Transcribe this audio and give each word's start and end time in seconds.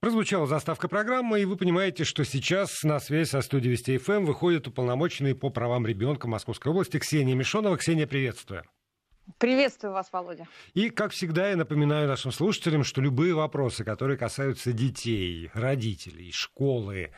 Прозвучала 0.00 0.46
заставка 0.46 0.86
программы, 0.86 1.40
и 1.40 1.44
вы 1.44 1.56
понимаете, 1.56 2.04
что 2.04 2.24
сейчас 2.24 2.84
на 2.84 3.00
связь 3.00 3.30
со 3.30 3.40
студией 3.40 3.72
Вести 3.72 3.98
ФМ 3.98 4.26
выходит 4.26 4.68
уполномоченный 4.68 5.34
по 5.34 5.50
правам 5.50 5.88
ребенка 5.88 6.28
Московской 6.28 6.70
области 6.70 7.00
Ксения 7.00 7.34
Мишонова. 7.34 7.76
Ксения, 7.76 8.06
приветствую. 8.06 8.62
Приветствую 9.38 9.92
вас, 9.92 10.08
Володя. 10.12 10.46
И, 10.72 10.90
как 10.90 11.10
всегда, 11.10 11.50
я 11.50 11.56
напоминаю 11.56 12.06
нашим 12.06 12.30
слушателям, 12.30 12.84
что 12.84 13.00
любые 13.00 13.34
вопросы, 13.34 13.82
которые 13.82 14.16
касаются 14.16 14.72
детей, 14.72 15.50
родителей, 15.52 16.30
школы, 16.32 17.10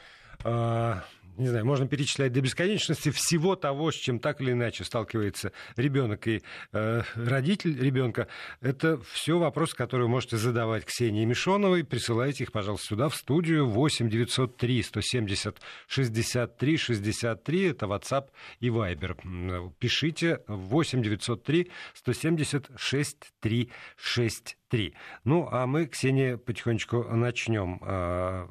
э, 0.42 0.94
не 1.40 1.48
знаю, 1.48 1.64
можно 1.64 1.88
перечислять 1.88 2.32
до 2.32 2.40
бесконечности 2.42 3.10
всего 3.10 3.56
того, 3.56 3.90
с 3.90 3.94
чем 3.94 4.18
так 4.18 4.40
или 4.40 4.52
иначе 4.52 4.84
сталкивается 4.84 5.52
ребенок 5.76 6.28
и 6.28 6.42
э, 6.72 7.02
родитель 7.14 7.80
ребенка. 7.82 8.28
Это 8.60 9.00
все 9.10 9.38
вопросы, 9.38 9.74
которые 9.74 10.06
вы 10.06 10.12
можете 10.12 10.36
задавать 10.36 10.84
Ксении 10.84 11.24
Мишоновой. 11.24 11.82
Присылайте 11.82 12.44
их, 12.44 12.52
пожалуйста, 12.52 12.88
сюда, 12.88 13.08
в 13.08 13.16
студию 13.16 13.68
8 13.68 14.10
903 14.10 14.82
170 14.82 15.60
63 15.86 16.76
63. 16.76 17.62
Это 17.70 17.86
WhatsApp 17.86 18.28
и 18.60 18.68
Viber. 18.68 19.72
Пишите 19.78 20.42
8 20.46 21.02
903 21.02 21.70
170 21.94 22.70
63 22.76 23.70
63. 23.96 24.94
Ну, 25.24 25.48
а 25.50 25.66
мы, 25.66 25.86
Ксения, 25.86 26.36
потихонечку 26.36 27.02
начнем 27.04 27.80
э, 27.82 28.46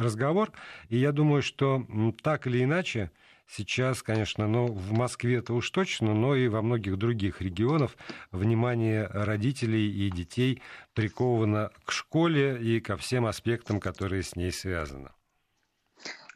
разговор. 0.00 0.52
И 0.88 0.96
я 0.96 1.12
думаю, 1.12 1.42
что 1.42 1.86
так 2.22 2.46
или 2.46 2.64
иначе, 2.64 3.10
сейчас, 3.46 4.02
конечно, 4.02 4.48
но 4.48 4.66
в 4.66 4.92
Москве 4.92 5.36
это 5.36 5.54
уж 5.54 5.70
точно, 5.70 6.14
но 6.14 6.34
и 6.34 6.48
во 6.48 6.62
многих 6.62 6.96
других 6.96 7.40
регионах 7.40 7.96
внимание 8.30 9.06
родителей 9.06 9.90
и 9.90 10.10
детей 10.10 10.62
приковано 10.94 11.70
к 11.84 11.92
школе 11.92 12.60
и 12.60 12.80
ко 12.80 12.96
всем 12.96 13.26
аспектам, 13.26 13.80
которые 13.80 14.22
с 14.22 14.36
ней 14.36 14.52
связаны. 14.52 15.10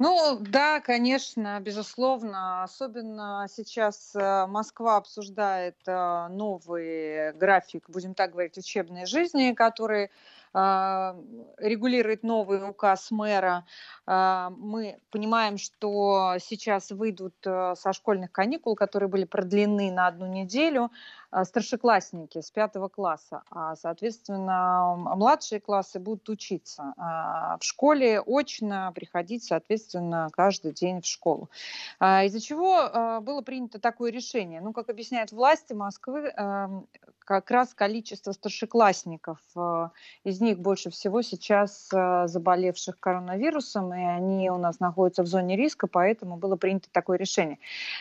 Ну 0.01 0.39
да, 0.41 0.81
конечно, 0.81 1.61
безусловно. 1.61 2.65
Особенно 2.65 3.47
сейчас 3.49 4.13
э, 4.17 4.47
Москва 4.47 4.97
обсуждает 4.97 5.77
э, 5.87 6.29
новый 6.31 7.33
график, 7.35 7.89
будем 7.89 8.15
так 8.15 8.33
говорить, 8.33 8.59
учебной 8.59 9.07
жизни, 9.07 9.53
который 9.53 10.11
а, 10.57 11.17
регулирует 11.59 12.23
новый 12.23 12.71
указ 12.71 13.11
мэра. 13.11 13.67
Мы 14.07 14.99
понимаем, 15.11 15.59
что 15.59 16.37
сейчас 16.39 16.91
выйдут 16.91 17.35
э, 17.45 17.75
со 17.77 17.93
школьных 17.93 18.31
каникул, 18.31 18.77
которые 18.77 19.09
были 19.09 19.25
продлены 19.25 19.91
на 19.91 20.07
одну 20.07 20.27
неделю, 20.27 20.93
старшеклассники 21.43 22.41
с 22.41 22.53
пятого 22.53 22.89
класса, 22.89 23.43
а, 23.51 23.75
соответственно, 23.75 24.95
младшие 24.97 25.61
классы 25.61 25.99
будут 25.99 26.29
учиться 26.29 26.95
в 26.97 27.65
школе 27.65 28.21
очно, 28.25 28.93
приходить, 28.95 29.43
соответственно, 29.43 29.84
каждый 30.33 30.73
день 30.73 31.01
в 31.01 31.07
школу. 31.07 31.51
Из-за 32.01 32.41
чего 32.41 33.21
было 33.21 33.43
принято 33.43 33.79
такое 33.79 34.11
решение? 34.11 34.61
Ну, 34.61 34.73
как 34.73 34.89
объясняют 34.89 35.33
власти 35.33 35.73
Москвы, 35.73 36.33
эм, 36.37 36.87
как 37.25 37.51
раз 37.51 37.75
количество 37.75 38.33
старшеклассников, 38.33 39.39
э, 39.57 39.89
из 40.25 40.41
них 40.41 40.59
больше 40.59 40.91
всего 40.91 41.23
сейчас 41.23 41.89
э, 41.93 42.29
заболевших 42.29 43.01
коронавирусом, 43.01 43.95
и 43.95 44.03
они 44.03 44.51
у 44.51 44.59
нас 44.59 44.79
находятся 44.79 45.23
в 45.23 45.27
зоне 45.27 45.57
риска, 45.57 45.87
поэтому 45.87 46.37
было 46.37 46.57
принято 46.57 46.89
такое 46.93 47.19
решение. 47.19 47.59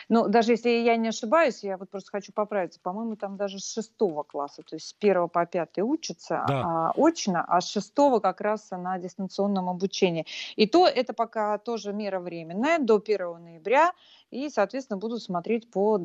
Но 0.08 0.28
даже 0.28 0.52
если 0.52 0.68
я 0.68 0.96
не 0.96 1.08
ошибаюсь, 1.08 1.64
я 1.64 1.76
вот 1.76 1.90
просто 1.90 2.10
хочу 2.10 2.32
поправиться, 2.32 2.78
по-моему, 2.82 3.16
там 3.16 3.36
даже 3.36 3.58
с 3.58 3.72
шестого 3.72 4.22
класса, 4.22 4.62
то 4.62 4.76
есть 4.76 4.88
с 4.88 4.92
первого 4.92 5.28
по 5.28 5.46
пятый 5.46 5.80
учатся 5.80 6.44
да. 6.46 6.62
а, 6.64 6.92
очно, 6.96 7.44
а 7.46 7.60
с 7.60 7.68
шестого 7.68 8.20
как 8.20 8.40
раз 8.40 8.70
на 8.70 8.98
дистанционном 8.98 9.68
обучении. 9.68 10.26
И 10.56 10.66
то 10.66 10.86
это 10.86 11.14
пока 11.14 11.58
тоже 11.74 11.92
мера 11.92 12.20
временная, 12.20 12.78
до 12.78 13.02
1 13.04 13.42
ноября, 13.42 13.92
и, 14.30 14.48
соответственно, 14.48 14.96
будут 14.96 15.24
смотреть 15.24 15.68
по, 15.72 15.98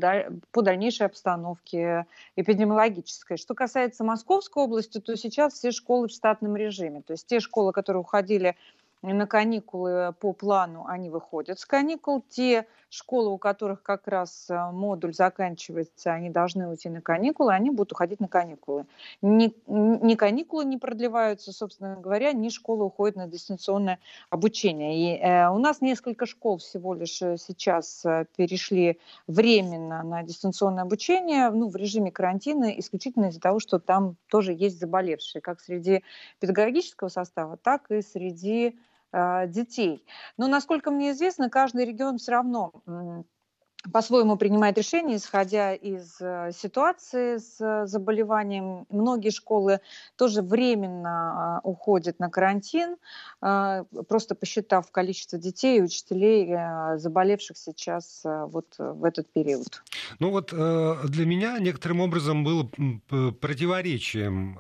по 0.52 0.62
дальнейшей 0.64 1.06
обстановке 1.06 2.08
эпидемиологической. 2.36 3.38
Что 3.38 3.54
касается 3.54 4.04
Московской 4.04 4.64
области, 4.64 5.00
то 5.00 5.16
сейчас 5.16 5.54
все 5.54 5.70
школы 5.70 6.08
в 6.08 6.12
штатном 6.12 6.56
режиме. 6.56 7.04
То 7.04 7.14
есть 7.14 7.28
те 7.28 7.40
школы, 7.40 7.72
которые 7.72 8.02
уходили 8.02 8.56
на 9.02 9.28
каникулы 9.28 10.14
по 10.20 10.34
плану, 10.34 10.86
они 10.88 11.10
выходят 11.10 11.60
с 11.60 11.66
каникул. 11.66 12.24
Те 12.30 12.68
школы, 12.90 13.30
у 13.30 13.38
которых 13.38 13.84
как 13.84 14.08
раз 14.08 14.50
э, 14.50 14.72
модуль 14.72 15.14
заканчивается, 15.14 16.12
они 16.12 16.30
должны 16.30 16.68
уйти 16.68 16.90
на 16.90 17.02
каникулы, 17.02 17.54
они 17.54 17.70
будут 17.70 17.92
уходить 17.92 18.20
на 18.20 18.28
каникулы. 18.28 18.86
Ни, 19.22 19.54
ни 19.68 20.16
каникулы 20.16 20.66
не 20.66 20.78
продлеваются, 20.78 21.52
собственно 21.54 21.96
говоря, 21.96 22.34
ни 22.34 22.50
школа 22.50 22.86
уходит 22.86 23.16
на 23.16 23.28
дистанционное 23.28 24.00
обучение. 24.30 24.98
И 24.98 25.20
э, 25.20 25.50
у 25.50 25.60
нас 25.60 25.82
несколько 25.82 26.26
школ 26.26 26.58
всего 26.58 26.94
лишь 26.94 27.22
э, 27.22 27.38
сейчас 27.38 28.04
э, 28.06 28.26
перешли 28.36 29.00
временно 29.28 30.04
на 30.04 30.24
дистанционное 30.24 30.84
обучение, 30.84 31.52
ну, 31.52 31.70
в 31.70 31.76
режиме 31.76 32.12
карантина, 32.12 32.78
исключительно 32.80 33.28
из-за 33.28 33.40
того, 33.40 33.60
что 33.60 33.80
там 33.80 34.18
тоже 34.28 34.54
есть 34.54 34.80
заболевшие, 34.80 35.42
как 35.42 35.62
среди 35.62 36.04
педагогического 36.40 37.10
состава, 37.10 37.56
так 37.56 37.92
и 37.92 38.02
среди 38.02 38.76
детей. 39.12 40.06
Но, 40.38 40.48
насколько 40.48 40.92
мне 40.92 41.12
известно, 41.12 41.50
каждый 41.50 41.86
регион 41.86 42.18
все 42.18 42.32
равно 42.32 42.72
по-своему 43.94 44.36
принимает 44.38 44.78
решения, 44.78 45.16
исходя 45.16 45.74
из 45.74 46.18
э, 46.20 46.52
ситуации 46.54 47.38
с 47.38 47.62
э, 47.62 47.86
заболеванием. 47.88 48.86
Многие 48.90 49.30
школы 49.30 49.80
тоже 50.18 50.42
временно 50.42 51.60
а, 51.60 51.60
уходят 51.64 52.20
на 52.20 52.30
карантин, 52.30 52.98
а, 53.42 53.86
просто 54.08 54.36
посчитав 54.36 54.92
количество 54.92 55.40
детей 55.40 55.80
и 55.80 55.82
учителей, 55.82 56.52
э, 56.52 56.98
заболевших 56.98 57.58
сейчас 57.58 58.22
вот 58.24 58.76
в 58.78 59.06
этот 59.06 59.32
период. 59.32 59.82
Ну 60.20 60.32
вот 60.32 60.52
для 60.52 61.26
меня 61.26 61.60
некоторым 61.60 62.02
образом 62.02 62.44
было 62.44 62.70
противоречием 63.32 64.58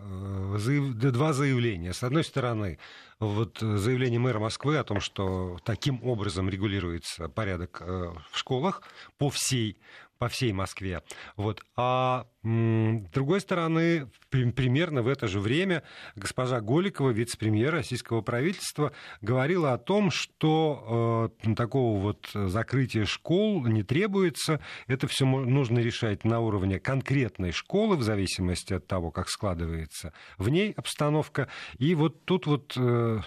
два 1.11 1.33
заявления. 1.33 1.93
С 1.93 2.03
одной 2.03 2.23
стороны, 2.23 2.77
вот 3.19 3.61
э, 3.61 3.77
заявление 3.77 4.19
мэра 4.19 4.39
Москвы 4.39 4.77
о 4.77 4.83
том, 4.83 4.99
что 5.01 5.57
таким 5.65 6.03
образом 6.03 6.49
регулируется 6.49 7.27
порядок 7.27 7.81
э, 7.81 8.13
в 8.31 8.37
школах 8.37 8.81
по 9.17 9.29
всей 9.29 9.77
по 10.19 10.27
всей 10.27 10.51
Москве. 10.51 11.01
Вот. 11.37 11.63
А 11.75 12.27
с 12.43 13.11
другой 13.11 13.41
стороны, 13.41 14.07
примерно 14.29 15.01
в 15.01 15.07
это 15.07 15.27
же 15.27 15.39
время 15.39 15.83
госпожа 16.15 16.61
Голикова, 16.61 17.09
вице-премьер 17.09 17.71
российского 17.73 18.21
правительства, 18.21 18.91
говорила 19.21 19.73
о 19.73 19.77
том, 19.77 20.11
что 20.11 21.33
э, 21.43 21.53
такого 21.55 21.99
вот 21.99 22.29
закрытия 22.33 23.05
школ 23.05 23.65
не 23.65 23.83
требуется. 23.83 24.61
Это 24.87 25.07
все 25.07 25.25
нужно 25.25 25.79
решать 25.79 26.23
на 26.23 26.39
уровне 26.41 26.79
конкретной 26.79 27.51
школы, 27.51 27.97
в 27.97 28.03
зависимости 28.03 28.73
от 28.73 28.87
того, 28.87 29.11
как 29.11 29.29
складывается 29.29 30.13
в 30.37 30.49
ней 30.49 30.71
обстановка. 30.73 31.47
И 31.77 31.95
вот 31.95 32.25
тут 32.25 32.45
вот... 32.45 32.73
Э, 32.77 33.21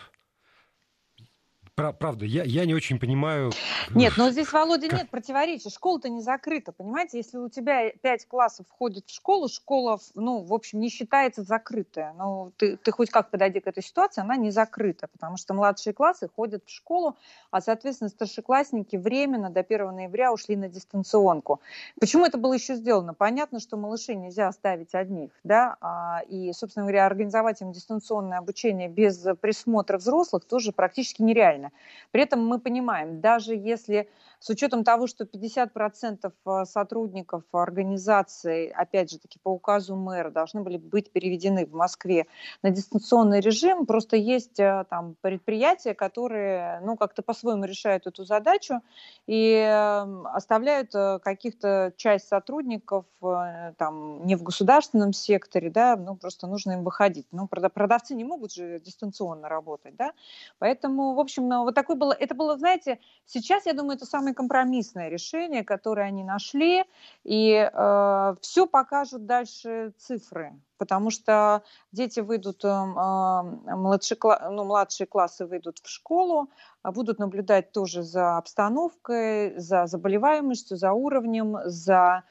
Правда, 1.75 2.27
я, 2.27 2.43
я 2.44 2.66
не 2.66 2.75
очень 2.75 2.99
понимаю... 2.99 3.50
Нет, 3.94 4.12
но 4.19 4.28
здесь, 4.31 4.53
Володя, 4.53 4.91
как... 4.91 4.99
нет 4.99 5.10
противоречия. 5.10 5.71
Школа-то 5.71 6.10
не 6.10 6.21
закрыта, 6.21 6.71
понимаете? 6.71 7.16
Если 7.16 7.38
у 7.38 7.49
тебя 7.49 7.91
пять 8.03 8.27
классов 8.27 8.66
входит 8.69 9.09
в 9.09 9.15
школу, 9.15 9.49
школа, 9.49 9.99
ну, 10.15 10.43
в 10.43 10.53
общем, 10.53 10.81
не 10.81 10.91
считается 10.91 11.43
закрытая. 11.43 12.12
Ну, 12.19 12.53
ты, 12.59 12.77
ты 12.77 12.93
хоть 12.93 13.09
как 13.09 13.31
подойди 13.31 13.61
к 13.61 13.66
этой 13.66 13.82
ситуации, 13.82 14.21
она 14.21 14.37
не 14.37 14.50
закрыта, 14.50 15.09
потому 15.09 15.38
что 15.38 15.55
младшие 15.55 15.94
классы 15.94 16.28
ходят 16.37 16.62
в 16.66 16.71
школу, 16.71 17.16
а, 17.50 17.62
соответственно, 17.62 18.11
старшеклассники 18.11 18.97
временно 18.97 19.49
до 19.49 19.61
1 19.61 19.94
ноября 19.94 20.31
ушли 20.31 20.56
на 20.56 20.69
дистанционку. 20.69 21.62
Почему 21.99 22.27
это 22.27 22.37
было 22.37 22.53
еще 22.53 22.75
сделано? 22.75 23.15
Понятно, 23.15 23.61
что 23.61 23.78
малышей 23.78 24.15
нельзя 24.15 24.49
оставить 24.49 24.94
одних, 24.94 25.31
да, 25.43 25.78
а, 25.81 26.21
и, 26.28 26.53
собственно 26.53 26.84
говоря, 26.84 27.06
организовать 27.06 27.62
им 27.62 27.72
дистанционное 27.72 28.37
обучение 28.37 28.91
без 28.91 29.25
присмотра 29.41 29.97
взрослых 29.97 30.44
тоже 30.44 30.72
практически 30.72 31.23
нереально 31.23 31.62
неправильно. 31.62 31.73
При 32.11 32.23
этом 32.23 32.47
мы 32.47 32.59
понимаем, 32.59 33.20
даже 33.20 33.55
если 33.55 34.09
с 34.38 34.50
учетом 34.50 34.82
того, 34.82 35.06
что 35.06 35.25
50% 35.25 36.32
э, 36.47 36.64
сотрудников 36.64 37.44
организации, 37.53 38.70
опять 38.70 39.11
же 39.11 39.19
таки 39.19 39.38
по 39.41 39.50
указу 39.50 39.94
мэра, 39.94 40.31
должны 40.31 40.62
были 40.62 40.79
быть 40.79 41.12
переведены 41.12 41.64
в 41.64 41.73
Москве 41.73 42.26
на 42.62 42.70
дистанционный 42.70 43.41
режим, 43.41 43.87
просто 43.87 44.17
есть 44.17 44.59
э, 44.59 44.85
там 44.91 45.14
предприятия, 45.20 45.94
которые 45.94 46.81
ну, 46.81 46.97
как-то 46.97 47.23
по-своему 47.23 47.64
решают 47.64 48.06
эту 48.06 48.25
задачу 48.25 48.81
и 49.29 49.55
эм, 49.55 50.26
оставляют 50.26 50.93
э, 50.94 51.20
каких-то 51.23 51.93
часть 51.97 52.26
сотрудников 52.26 53.05
там, 53.20 54.26
не 54.26 54.35
в 54.35 54.43
государственном 54.43 55.12
секторе, 55.12 55.70
да, 55.70 55.94
ну 55.97 56.17
просто 56.17 56.49
нужно 56.49 56.73
им 56.73 56.82
выходить. 56.82 57.26
Ну, 57.31 57.47
продавцы 57.47 58.14
не 58.14 58.25
могут 58.25 58.53
же 58.53 58.81
дистанционно 58.81 59.49
работать, 59.49 59.94
да, 59.94 60.12
поэтому, 60.59 61.14
в 61.14 61.20
общем, 61.20 61.47
вот 61.60 61.75
такое 61.75 61.96
было, 61.96 62.12
это 62.12 62.34
было, 62.34 62.56
знаете, 62.58 62.99
сейчас, 63.26 63.66
я 63.66 63.72
думаю, 63.72 63.96
это 63.96 64.06
самое 64.06 64.34
компромиссное 64.34 65.08
решение, 65.08 65.64
которое 65.64 66.06
они 66.06 66.25
нашли, 66.25 66.84
и 67.25 67.70
э, 67.72 68.34
все 68.40 68.66
покажут 68.66 69.26
дальше 69.26 69.93
цифры, 69.99 70.52
потому 70.78 71.10
что 71.10 71.62
дети 71.93 72.20
выйдут, 72.20 72.64
э, 72.64 72.69
э 72.69 73.76
младшие, 73.76 74.19
ну, 74.50 74.64
младшие 74.64 75.06
классы 75.06 75.46
выйдут 75.46 75.78
в 75.78 75.88
школу, 75.88 76.50
а 76.82 76.93
будут 76.93 77.19
наблюдать 77.19 77.72
тоже 77.72 78.02
за 78.02 78.37
обстановкой, 78.37 79.58
за 79.58 79.87
заболеваемостью, 79.87 80.76
за 80.76 80.93
уровнем, 80.93 81.58
за 81.64 82.25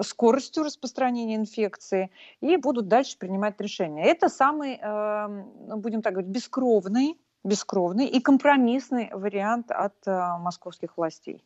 скоростью 0.00 0.62
распространения 0.62 1.34
инфекции 1.34 2.12
и 2.40 2.56
будут 2.56 2.86
дальше 2.86 3.18
принимать 3.18 3.60
решения. 3.60 4.04
Это 4.04 4.28
самый, 4.28 4.78
ну, 4.80 5.78
будем 5.78 6.00
так 6.00 6.12
говорить, 6.12 6.30
бескровный, 6.30 7.18
бескровный 7.44 8.06
и 8.06 8.20
компромиссный 8.20 9.10
вариант 9.12 9.70
от 9.70 9.94
а, 10.06 10.38
московских 10.38 10.96
властей. 10.96 11.44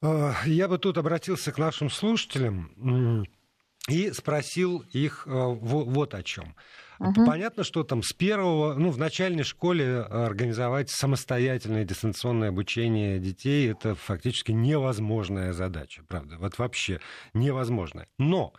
А, 0.00 0.34
я 0.44 0.68
бы 0.68 0.78
тут 0.78 0.98
обратился 0.98 1.52
к 1.52 1.58
нашим 1.58 1.90
слушателям 1.90 3.26
и 3.88 4.10
спросил 4.12 4.84
их 4.92 5.26
а, 5.26 5.48
вот 5.48 6.14
о 6.14 6.22
чем. 6.22 6.54
Угу. 7.02 7.26
Понятно, 7.26 7.64
что 7.64 7.82
там 7.82 8.02
с 8.04 8.12
первого, 8.12 8.74
ну, 8.74 8.90
в 8.90 8.98
начальной 8.98 9.42
школе 9.42 10.02
организовать 10.02 10.88
самостоятельное 10.88 11.84
дистанционное 11.84 12.50
обучение 12.50 13.18
детей 13.18 13.72
это 13.72 13.96
фактически 13.96 14.52
невозможная 14.52 15.52
задача, 15.52 16.04
правда, 16.06 16.36
вот 16.38 16.58
вообще 16.58 17.00
невозможная. 17.34 18.06
Но 18.18 18.52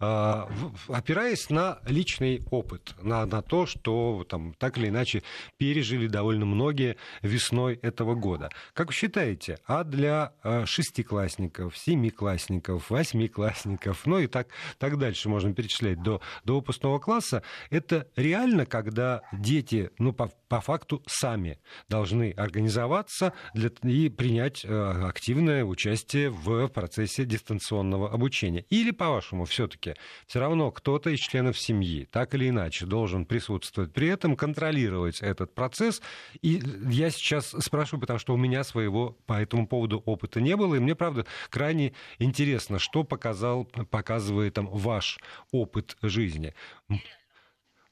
э, 0.00 0.44
опираясь 0.88 1.50
на 1.50 1.80
личный 1.86 2.42
опыт, 2.50 2.94
на, 3.02 3.26
на 3.26 3.42
то, 3.42 3.66
что 3.66 4.24
там 4.26 4.54
так 4.54 4.78
или 4.78 4.88
иначе 4.88 5.22
пережили 5.58 6.06
довольно 6.06 6.46
многие 6.46 6.96
весной 7.20 7.74
этого 7.82 8.14
года, 8.14 8.48
как 8.72 8.86
вы 8.88 8.94
считаете, 8.94 9.58
а 9.66 9.84
для 9.84 10.32
э, 10.42 10.64
шестиклассников, 10.64 11.76
семиклассников, 11.76 12.88
восьмиклассников, 12.88 14.06
ну 14.06 14.20
и 14.20 14.26
так, 14.26 14.48
так 14.78 14.98
дальше 14.98 15.28
можно 15.28 15.52
перечислять 15.52 16.02
до, 16.02 16.22
до 16.44 16.54
выпускного 16.54 16.98
класса, 16.98 17.42
это 17.68 17.89
это 17.90 18.08
реально, 18.16 18.66
когда 18.66 19.22
дети, 19.32 19.90
ну, 19.98 20.12
по, 20.12 20.30
по 20.48 20.60
факту 20.60 21.02
сами 21.06 21.58
должны 21.88 22.30
организоваться 22.32 23.32
для, 23.52 23.70
и 23.82 24.08
принять 24.08 24.64
э, 24.64 24.68
активное 25.08 25.64
участие 25.64 26.30
в 26.30 26.68
процессе 26.68 27.24
дистанционного 27.24 28.12
обучения? 28.12 28.64
Или, 28.70 28.92
по-вашему, 28.92 29.44
все-таки 29.44 29.94
все 30.26 30.38
равно 30.40 30.70
кто-то 30.70 31.10
из 31.10 31.18
членов 31.18 31.58
семьи, 31.58 32.06
так 32.10 32.34
или 32.34 32.48
иначе, 32.48 32.86
должен 32.86 33.24
присутствовать 33.24 33.92
при 33.92 34.08
этом, 34.08 34.36
контролировать 34.36 35.20
этот 35.20 35.54
процесс? 35.54 36.00
И 36.42 36.62
я 36.90 37.10
сейчас 37.10 37.54
спрашиваю, 37.58 38.00
потому 38.00 38.18
что 38.18 38.34
у 38.34 38.36
меня 38.36 38.62
своего 38.62 39.18
по 39.26 39.34
этому 39.34 39.66
поводу 39.66 39.98
опыта 40.06 40.40
не 40.40 40.56
было, 40.56 40.76
и 40.76 40.78
мне, 40.78 40.94
правда, 40.94 41.26
крайне 41.48 41.92
интересно, 42.18 42.78
что 42.78 43.02
показал, 43.02 43.64
показывает 43.64 44.54
там 44.54 44.68
ваш 44.68 45.18
опыт 45.50 45.96
жизни. 46.02 46.54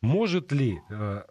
Может 0.00 0.52
ли 0.52 0.80
э, 0.90 1.22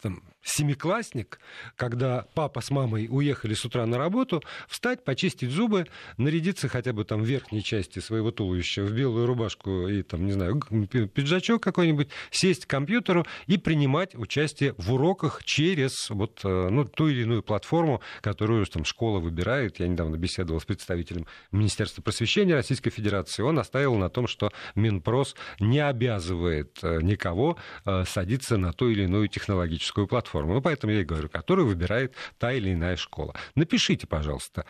там, 0.00 0.22
семиклассник, 0.46 1.40
когда 1.74 2.26
папа 2.34 2.60
с 2.60 2.70
мамой 2.70 3.08
уехали 3.10 3.54
с 3.54 3.64
утра 3.64 3.84
на 3.84 3.98
работу, 3.98 4.42
встать, 4.68 5.04
почистить 5.04 5.50
зубы, 5.50 5.86
нарядиться 6.16 6.68
хотя 6.68 6.92
бы 6.92 7.04
там 7.04 7.22
в 7.22 7.26
верхней 7.26 7.62
части 7.62 7.98
своего 7.98 8.30
туловища 8.30 8.82
в 8.82 8.92
белую 8.92 9.26
рубашку 9.26 9.88
и 9.88 10.02
там, 10.02 10.24
не 10.24 10.32
знаю, 10.32 10.60
пиджачок 10.60 11.62
какой-нибудь, 11.62 12.08
сесть 12.30 12.66
к 12.66 12.70
компьютеру 12.70 13.26
и 13.46 13.58
принимать 13.58 14.14
участие 14.14 14.74
в 14.78 14.92
уроках 14.92 15.44
через 15.44 16.10
вот, 16.10 16.40
э, 16.44 16.68
ну, 16.70 16.84
ту 16.84 17.08
или 17.08 17.22
иную 17.22 17.42
платформу, 17.42 18.00
которую 18.20 18.64
там 18.66 18.84
школа 18.84 19.18
выбирает. 19.18 19.80
Я 19.80 19.88
недавно 19.88 20.16
беседовал 20.16 20.60
с 20.60 20.64
представителем 20.64 21.26
Министерства 21.50 22.02
просвещения 22.02 22.54
Российской 22.54 22.90
Федерации. 22.90 23.42
Он 23.42 23.58
оставил 23.58 23.96
на 23.96 24.08
том, 24.08 24.28
что 24.28 24.52
Минпрос 24.74 25.34
не 25.58 25.80
обязывает 25.80 26.78
э, 26.82 27.00
никого 27.02 27.56
э, 27.84 28.04
садиться 28.06 28.56
на 28.56 28.72
ту 28.72 28.90
или 28.90 29.04
иную 29.04 29.28
технологическую 29.28 30.06
платформу 30.06 30.35
платформу. 30.36 30.54
Ну, 30.54 30.62
поэтому 30.62 30.92
я 30.92 31.00
и 31.00 31.04
говорю, 31.04 31.28
которую 31.28 31.66
выбирает 31.66 32.14
та 32.38 32.52
или 32.52 32.72
иная 32.72 32.96
школа. 32.96 33.34
Напишите, 33.54 34.06
пожалуйста, 34.06 34.64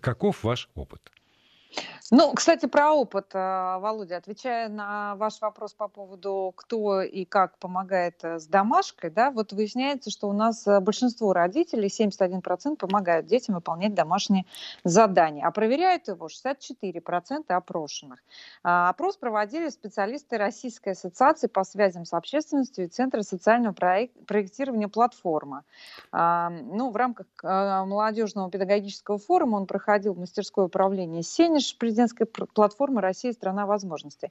каков 0.00 0.44
ваш 0.44 0.68
опыт. 0.74 1.00
Ну, 2.14 2.30
кстати, 2.34 2.66
про 2.66 2.92
опыт, 2.92 3.28
э, 3.32 3.38
Володя, 3.78 4.18
отвечая 4.18 4.68
на 4.68 5.14
ваш 5.16 5.40
вопрос 5.40 5.72
по 5.72 5.88
поводу, 5.88 6.52
кто 6.54 7.00
и 7.00 7.24
как 7.24 7.56
помогает 7.56 8.22
э, 8.22 8.38
с 8.38 8.46
домашкой, 8.46 9.08
да, 9.08 9.30
вот 9.30 9.54
выясняется, 9.54 10.10
что 10.10 10.28
у 10.28 10.34
нас 10.34 10.66
э, 10.66 10.78
большинство 10.80 11.32
родителей, 11.32 11.88
71% 11.88 12.76
помогают 12.76 13.24
детям 13.24 13.54
выполнять 13.54 13.94
домашние 13.94 14.44
задания, 14.84 15.46
а 15.46 15.50
проверяют 15.52 16.08
его 16.08 16.26
64% 16.26 17.44
опрошенных. 17.48 18.18
А, 18.62 18.90
опрос 18.90 19.16
проводили 19.16 19.70
специалисты 19.70 20.36
Российской 20.36 20.90
ассоциации 20.90 21.46
по 21.46 21.64
связям 21.64 22.04
с 22.04 22.12
общественностью 22.12 22.84
и 22.84 22.88
Центра 22.88 23.22
социального 23.22 23.72
проектирования 23.72 24.88
«Платформа». 24.88 25.64
А, 26.10 26.50
ну, 26.50 26.90
в 26.90 26.96
рамках 26.96 27.26
молодежного 27.42 28.50
педагогического 28.50 29.16
форума 29.16 29.56
он 29.56 29.66
проходил 29.66 30.12
в 30.12 30.18
мастерское 30.18 30.66
управление 30.66 31.22
«Сенеж», 31.22 31.74
президент 31.78 32.01
президентской 32.02 32.26
платформы 32.46 33.00
«Россия– 33.00 33.32
страна 33.32 33.66
возможностей». 33.66 34.28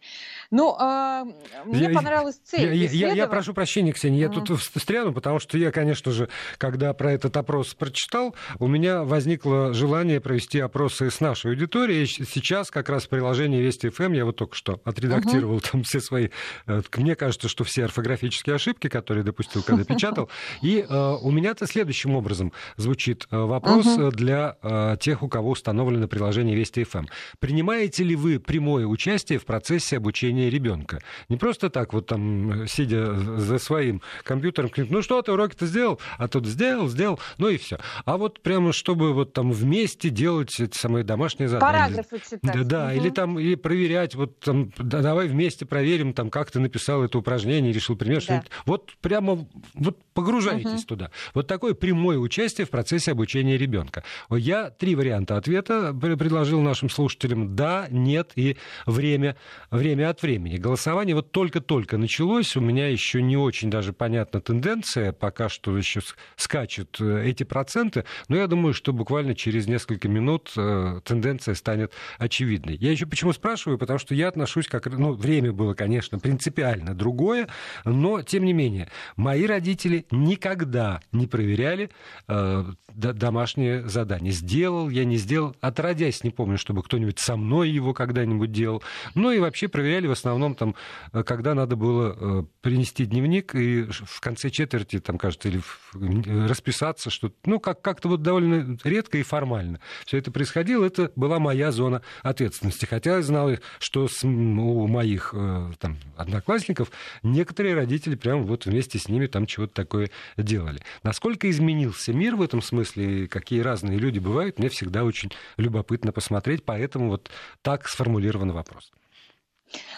Ну, 0.49 0.75
э, 0.79 1.23
мне 1.65 1.87
я, 1.87 1.89
понравилась 1.89 2.39
цель. 2.43 2.73
Я, 2.75 2.89
я, 2.89 3.13
я 3.13 3.27
прошу 3.27 3.53
прощения, 3.53 3.93
Ксения, 3.93 4.27
mm. 4.27 4.33
я 4.35 4.41
тут 4.41 4.59
встряну, 4.59 5.13
потому 5.13 5.39
что 5.39 5.57
я, 5.57 5.71
конечно 5.71 6.11
же, 6.11 6.29
когда 6.57 6.93
про 6.93 7.13
этот 7.13 7.35
опрос 7.37 7.73
прочитал, 7.73 8.35
у 8.59 8.67
меня 8.67 9.03
возникло 9.03 9.73
желание 9.73 10.19
провести 10.19 10.59
опросы 10.59 11.09
с 11.09 11.19
нашей 11.19 11.51
аудиторией. 11.51 12.05
Сейчас 12.07 12.71
как 12.71 12.89
раз 12.89 13.07
приложение 13.07 13.61
Вести 13.61 13.89
ФМ, 13.89 14.13
я 14.13 14.25
вот 14.25 14.35
только 14.35 14.55
что 14.55 14.81
отредактировал 14.83 15.57
uh-huh. 15.57 15.71
там 15.71 15.83
все 15.83 15.99
свои... 16.01 16.29
Э, 16.67 16.81
мне 16.97 17.15
кажется, 17.15 17.47
что 17.47 17.63
все 17.63 17.85
орфографические 17.85 18.55
ошибки, 18.55 18.87
которые 18.87 19.23
допустил, 19.23 19.63
когда 19.63 19.83
печатал. 19.83 20.29
И 20.61 20.85
э, 20.87 21.17
у 21.21 21.31
меня-то 21.31 21.67
следующим 21.67 22.15
образом 22.15 22.51
звучит 22.77 23.27
э, 23.31 23.37
вопрос 23.37 23.85
для 24.13 24.57
э, 24.61 24.97
тех, 24.99 25.23
у 25.23 25.27
кого 25.27 25.51
установлено 25.51 26.07
приложение 26.07 26.55
Вести 26.55 26.83
ФМ. 26.83 27.05
Принимаете 27.51 28.05
ли 28.05 28.15
вы 28.15 28.39
прямое 28.39 28.85
участие 28.85 29.37
в 29.37 29.43
процессе 29.43 29.97
обучения 29.97 30.49
ребенка? 30.49 31.01
Не 31.27 31.35
просто 31.35 31.69
так, 31.69 31.91
вот 31.91 32.05
там, 32.05 32.65
сидя 32.65 33.13
за 33.13 33.59
своим 33.59 34.01
компьютером, 34.23 34.71
ну 34.77 35.01
что 35.01 35.21
ты 35.21 35.33
уроки-то 35.33 35.65
сделал, 35.65 35.99
а 36.17 36.29
тут 36.29 36.45
сделал, 36.45 36.87
сделал, 36.87 37.19
ну 37.37 37.49
и 37.49 37.57
все. 37.57 37.77
А 38.05 38.15
вот 38.15 38.39
прямо 38.39 38.71
чтобы 38.71 39.11
вот 39.11 39.33
там 39.33 39.51
вместе 39.51 40.09
делать 40.09 40.57
эти 40.61 40.77
самые 40.77 41.03
домашние 41.03 41.49
задания. 41.49 41.87
Параграфы 41.87 42.19
читать. 42.19 42.39
Да, 42.41 42.63
да 42.63 42.85
угу. 42.85 43.01
или 43.01 43.09
там 43.09 43.37
или 43.37 43.55
проверять, 43.55 44.15
вот 44.15 44.39
там, 44.39 44.71
да, 44.77 45.01
давай 45.01 45.27
вместе 45.27 45.65
проверим, 45.65 46.13
там, 46.13 46.29
как 46.29 46.51
ты 46.51 46.61
написал 46.61 47.03
это 47.03 47.17
упражнение, 47.17 47.73
решил 47.73 47.97
пример. 47.97 48.23
Да. 48.29 48.45
Вот 48.65 48.93
прямо 49.01 49.45
вот 49.73 49.97
погружайтесь 50.13 50.83
угу. 50.83 50.87
туда. 50.87 51.11
Вот 51.33 51.47
такое 51.47 51.73
прямое 51.73 52.17
участие 52.17 52.65
в 52.65 52.69
процессе 52.69 53.11
обучения 53.11 53.57
ребенка. 53.57 54.05
Я 54.29 54.69
три 54.69 54.95
варианта 54.95 55.35
ответа 55.35 55.93
предложил 55.93 56.61
нашим 56.61 56.89
слушателям 56.89 57.40
да, 57.49 57.87
нет 57.89 58.31
и 58.35 58.57
время, 58.85 59.35
время 59.69 60.09
от 60.09 60.21
времени. 60.21 60.57
Голосование 60.57 61.15
вот 61.15 61.31
только-только 61.31 61.97
началось, 61.97 62.55
у 62.55 62.61
меня 62.61 62.87
еще 62.87 63.21
не 63.21 63.37
очень 63.37 63.69
даже 63.69 63.93
понятна 63.93 64.41
тенденция, 64.41 65.11
пока 65.11 65.49
что 65.49 65.77
еще 65.77 66.01
скачут 66.35 66.97
э, 66.99 67.23
эти 67.25 67.43
проценты, 67.43 68.05
но 68.27 68.37
я 68.37 68.47
думаю, 68.47 68.73
что 68.73 68.93
буквально 68.93 69.35
через 69.35 69.67
несколько 69.67 70.07
минут 70.07 70.51
э, 70.55 71.01
тенденция 71.03 71.55
станет 71.55 71.93
очевидной. 72.17 72.75
Я 72.75 72.91
еще 72.91 73.05
почему 73.05 73.33
спрашиваю, 73.33 73.77
потому 73.77 73.99
что 73.99 74.15
я 74.15 74.27
отношусь 74.27 74.67
как... 74.67 74.85
Ну, 74.87 75.13
время 75.13 75.51
было, 75.51 75.73
конечно, 75.73 76.19
принципиально 76.19 76.93
другое, 76.93 77.47
но, 77.85 78.21
тем 78.21 78.45
не 78.45 78.53
менее, 78.53 78.89
мои 79.15 79.45
родители 79.45 80.05
никогда 80.11 81.01
не 81.11 81.27
проверяли 81.27 81.89
э, 82.27 82.65
домашнее 82.93 83.87
задание. 83.87 84.31
Сделал 84.31 84.89
я, 84.89 85.05
не 85.05 85.17
сделал. 85.17 85.55
Отродясь, 85.61 86.23
не 86.23 86.29
помню, 86.29 86.57
чтобы 86.57 86.83
кто-нибудь 86.83 87.19
сам 87.31 87.45
мной 87.45 87.69
его 87.69 87.93
когда-нибудь 87.93 88.51
делал. 88.51 88.83
Ну 89.15 89.31
и 89.31 89.39
вообще 89.39 89.69
проверяли 89.69 90.07
в 90.07 90.11
основном 90.11 90.53
там, 90.53 90.75
э, 91.13 91.23
когда 91.23 91.55
надо 91.55 91.77
было 91.77 92.15
э, 92.19 92.43
принести 92.61 93.05
дневник 93.05 93.55
и 93.55 93.83
в 93.83 94.19
конце 94.19 94.49
четверти, 94.49 94.99
там, 94.99 95.17
кажется, 95.17 95.47
или 95.47 95.61
расписаться, 95.93 97.09
что 97.09 97.31
ну, 97.45 97.59
как- 97.59 97.81
как-то 97.81 98.09
вот 98.09 98.21
довольно 98.21 98.77
редко 98.83 99.17
и 99.17 99.23
формально. 99.23 99.79
Все 100.05 100.17
это 100.17 100.29
происходило, 100.31 100.83
это 100.83 101.11
была 101.15 101.39
моя 101.39 101.71
зона 101.71 102.01
ответственности. 102.21 102.85
Хотя 102.85 103.15
я 103.15 103.21
знал, 103.21 103.51
что 103.79 104.09
с, 104.09 104.25
у 104.25 104.87
моих 104.87 105.33
э, 105.33 105.71
там, 105.79 105.97
одноклассников 106.17 106.91
некоторые 107.23 107.75
родители 107.75 108.15
прямо 108.15 108.41
вот 108.41 108.65
вместе 108.65 108.99
с 108.99 109.07
ними 109.07 109.27
там 109.27 109.45
чего-то 109.45 109.73
такое 109.73 110.09
делали. 110.35 110.81
Насколько 111.03 111.49
изменился 111.49 112.11
мир 112.11 112.35
в 112.35 112.41
этом 112.41 112.61
смысле, 112.61 113.29
какие 113.29 113.61
разные 113.61 113.97
люди 113.97 114.19
бывают, 114.19 114.59
мне 114.59 114.67
всегда 114.67 115.05
очень 115.05 115.31
любопытно 115.55 116.11
посмотреть, 116.11 116.65
поэтому 116.65 117.07
вот 117.07 117.20
так 117.61 117.87
сформулирован 117.87 118.51
вопрос. 118.51 118.91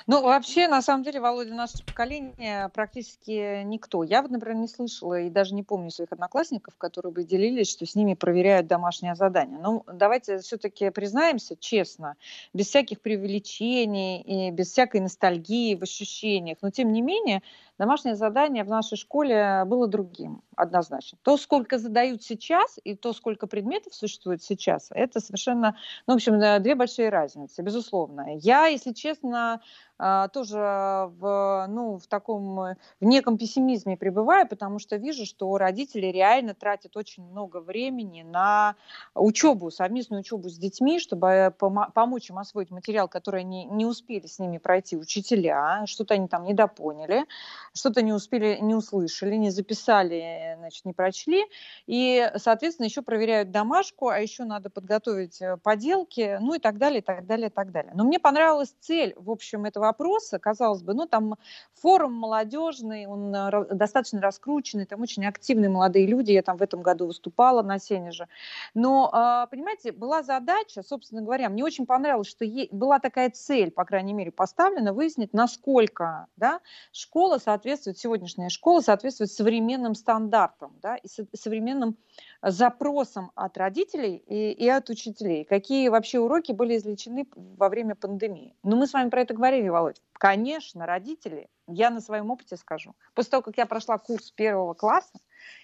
Ну, 0.05 0.21
вообще, 0.21 0.67
на 0.67 0.81
самом 0.81 1.03
деле, 1.03 1.19
Володя, 1.19 1.53
наше 1.53 1.83
поколение 1.83 2.69
практически 2.69 3.63
никто. 3.63 4.03
Я 4.03 4.21
вот, 4.21 4.31
например, 4.31 4.57
не 4.57 4.67
слышала 4.67 5.19
и 5.19 5.29
даже 5.29 5.55
не 5.55 5.63
помню 5.63 5.89
своих 5.89 6.11
одноклассников, 6.11 6.75
которые 6.77 7.11
бы 7.11 7.23
делились, 7.23 7.71
что 7.71 7.85
с 7.85 7.95
ними 7.95 8.13
проверяют 8.13 8.67
домашнее 8.67 9.15
задание. 9.15 9.59
Ну, 9.59 9.83
давайте 9.91 10.39
все-таки 10.39 10.89
признаемся 10.89 11.55
честно, 11.55 12.15
без 12.53 12.67
всяких 12.67 13.01
преувеличений 13.01 14.21
и 14.21 14.51
без 14.51 14.71
всякой 14.71 15.01
ностальгии 15.01 15.75
в 15.75 15.83
ощущениях. 15.83 16.57
Но, 16.61 16.69
тем 16.69 16.91
не 16.91 17.01
менее, 17.01 17.41
домашнее 17.77 18.15
задание 18.15 18.63
в 18.63 18.69
нашей 18.69 18.97
школе 18.97 19.63
было 19.65 19.87
другим, 19.87 20.41
однозначно. 20.55 21.17
То, 21.23 21.37
сколько 21.37 21.77
задают 21.77 22.23
сейчас, 22.23 22.79
и 22.83 22.95
то, 22.95 23.13
сколько 23.13 23.47
предметов 23.47 23.93
существует 23.93 24.43
сейчас, 24.43 24.89
это 24.91 25.19
совершенно, 25.19 25.77
ну, 26.07 26.13
в 26.13 26.15
общем, 26.17 26.39
две 26.61 26.75
большие 26.75 27.09
разницы, 27.09 27.61
безусловно. 27.61 28.37
Я, 28.37 28.67
если 28.67 28.93
честно, 28.93 29.61
тоже 29.97 30.57
в, 30.57 31.65
ну, 31.69 31.97
в 31.97 32.07
таком, 32.07 32.55
в 32.55 32.75
неком 33.01 33.37
пессимизме 33.37 33.97
пребываю, 33.97 34.47
потому 34.47 34.79
что 34.79 34.97
вижу, 34.97 35.25
что 35.25 35.57
родители 35.57 36.07
реально 36.07 36.53
тратят 36.53 36.97
очень 36.97 37.23
много 37.23 37.59
времени 37.61 38.23
на 38.23 38.75
учебу, 39.15 39.71
совместную 39.71 40.21
учебу 40.21 40.49
с 40.49 40.57
детьми, 40.57 40.99
чтобы 40.99 41.53
помочь 41.93 42.29
им 42.29 42.39
освоить 42.39 42.71
материал, 42.71 43.07
который 43.07 43.41
они 43.41 43.65
не 43.65 43.85
успели 43.85 44.27
с 44.27 44.39
ними 44.39 44.57
пройти 44.57 44.97
учителя, 44.97 45.83
что-то 45.85 46.15
они 46.15 46.27
там 46.27 46.43
недопоняли, 46.43 47.25
что-то 47.73 48.01
не 48.01 48.13
успели, 48.13 48.57
не 48.61 48.75
услышали, 48.75 49.35
не 49.35 49.51
записали, 49.51 50.55
значит, 50.57 50.85
не 50.85 50.93
прочли, 50.93 51.45
и, 51.87 52.31
соответственно, 52.37 52.85
еще 52.85 53.01
проверяют 53.01 53.51
домашку, 53.51 54.09
а 54.09 54.19
еще 54.19 54.43
надо 54.45 54.69
подготовить 54.69 55.41
э, 55.41 55.57
поделки, 55.57 56.37
ну 56.41 56.55
и 56.55 56.59
так 56.59 56.77
далее, 56.77 56.99
и 56.99 57.03
так 57.03 57.25
далее, 57.25 57.47
и 57.47 57.51
так 57.51 57.71
далее. 57.71 57.91
Но 57.95 58.03
мне 58.03 58.19
понравилась 58.19 58.75
цель, 58.79 59.13
в 59.17 59.29
общем, 59.29 59.65
этого 59.65 59.82
вопроса, 59.83 60.39
казалось 60.39 60.81
бы, 60.81 60.93
ну 60.93 61.05
там 61.05 61.35
форум 61.73 62.13
молодежный, 62.13 63.05
он 63.05 63.33
э, 63.35 63.75
достаточно 63.75 64.21
раскрученный, 64.21 64.85
там 64.85 65.01
очень 65.01 65.25
активные 65.25 65.69
молодые 65.69 66.07
люди, 66.07 66.31
я 66.31 66.41
там 66.41 66.57
в 66.57 66.61
этом 66.61 66.81
году 66.81 67.07
выступала 67.07 67.61
на 67.61 67.79
сене 67.79 68.11
же. 68.11 68.27
Но, 68.73 69.09
а, 69.11 69.47
понимаете, 69.47 69.91
была 69.91 70.23
задача, 70.23 70.81
собственно 70.83 71.21
говоря, 71.21 71.49
мне 71.49 71.63
очень 71.63 71.85
понравилось, 71.85 72.27
что 72.27 72.45
была 72.71 72.99
такая 72.99 73.29
цель, 73.29 73.71
по 73.71 73.85
крайней 73.85 74.13
мере, 74.13 74.31
поставлена, 74.31 74.93
выяснить, 74.93 75.33
насколько 75.33 76.27
да, 76.37 76.61
школа 76.91 77.37
соответствует, 77.37 77.97
сегодняшняя 77.97 78.49
школа 78.49 78.81
соответствует 78.81 79.31
современным 79.31 79.95
стандартам 79.95 80.77
да, 80.81 80.95
и 80.95 81.07
современным 81.35 81.97
запросам 82.43 83.31
от 83.35 83.57
родителей 83.57 84.17
и, 84.17 84.51
и 84.51 84.67
от 84.67 84.89
учителей. 84.89 85.45
Какие 85.45 85.89
вообще 85.89 86.19
уроки 86.19 86.51
были 86.51 86.77
извлечены 86.77 87.25
во 87.35 87.69
время 87.69 87.95
пандемии? 87.95 88.55
Ну, 88.63 88.75
мы 88.75 88.85
с 88.85 88.93
вами 88.93 89.09
про 89.09 89.21
это 89.21 89.33
говорили, 89.33 89.69
Володь. 89.69 90.01
Конечно, 90.13 90.85
родители, 90.85 91.47
я 91.67 91.89
на 91.89 92.01
своем 92.01 92.29
опыте 92.29 92.57
скажу. 92.57 92.95
После 93.13 93.31
того, 93.31 93.43
как 93.43 93.57
я 93.57 93.65
прошла 93.65 93.97
курс 93.97 94.31
первого 94.31 94.73
класса, 94.73 95.19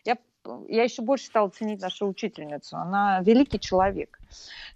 я 0.05 0.17
я 0.67 0.83
еще 0.83 1.01
больше 1.01 1.25
стала 1.25 1.49
ценить 1.49 1.81
нашу 1.81 2.07
учительницу. 2.07 2.77
Она 2.77 3.19
великий 3.21 3.59
человек. 3.59 4.19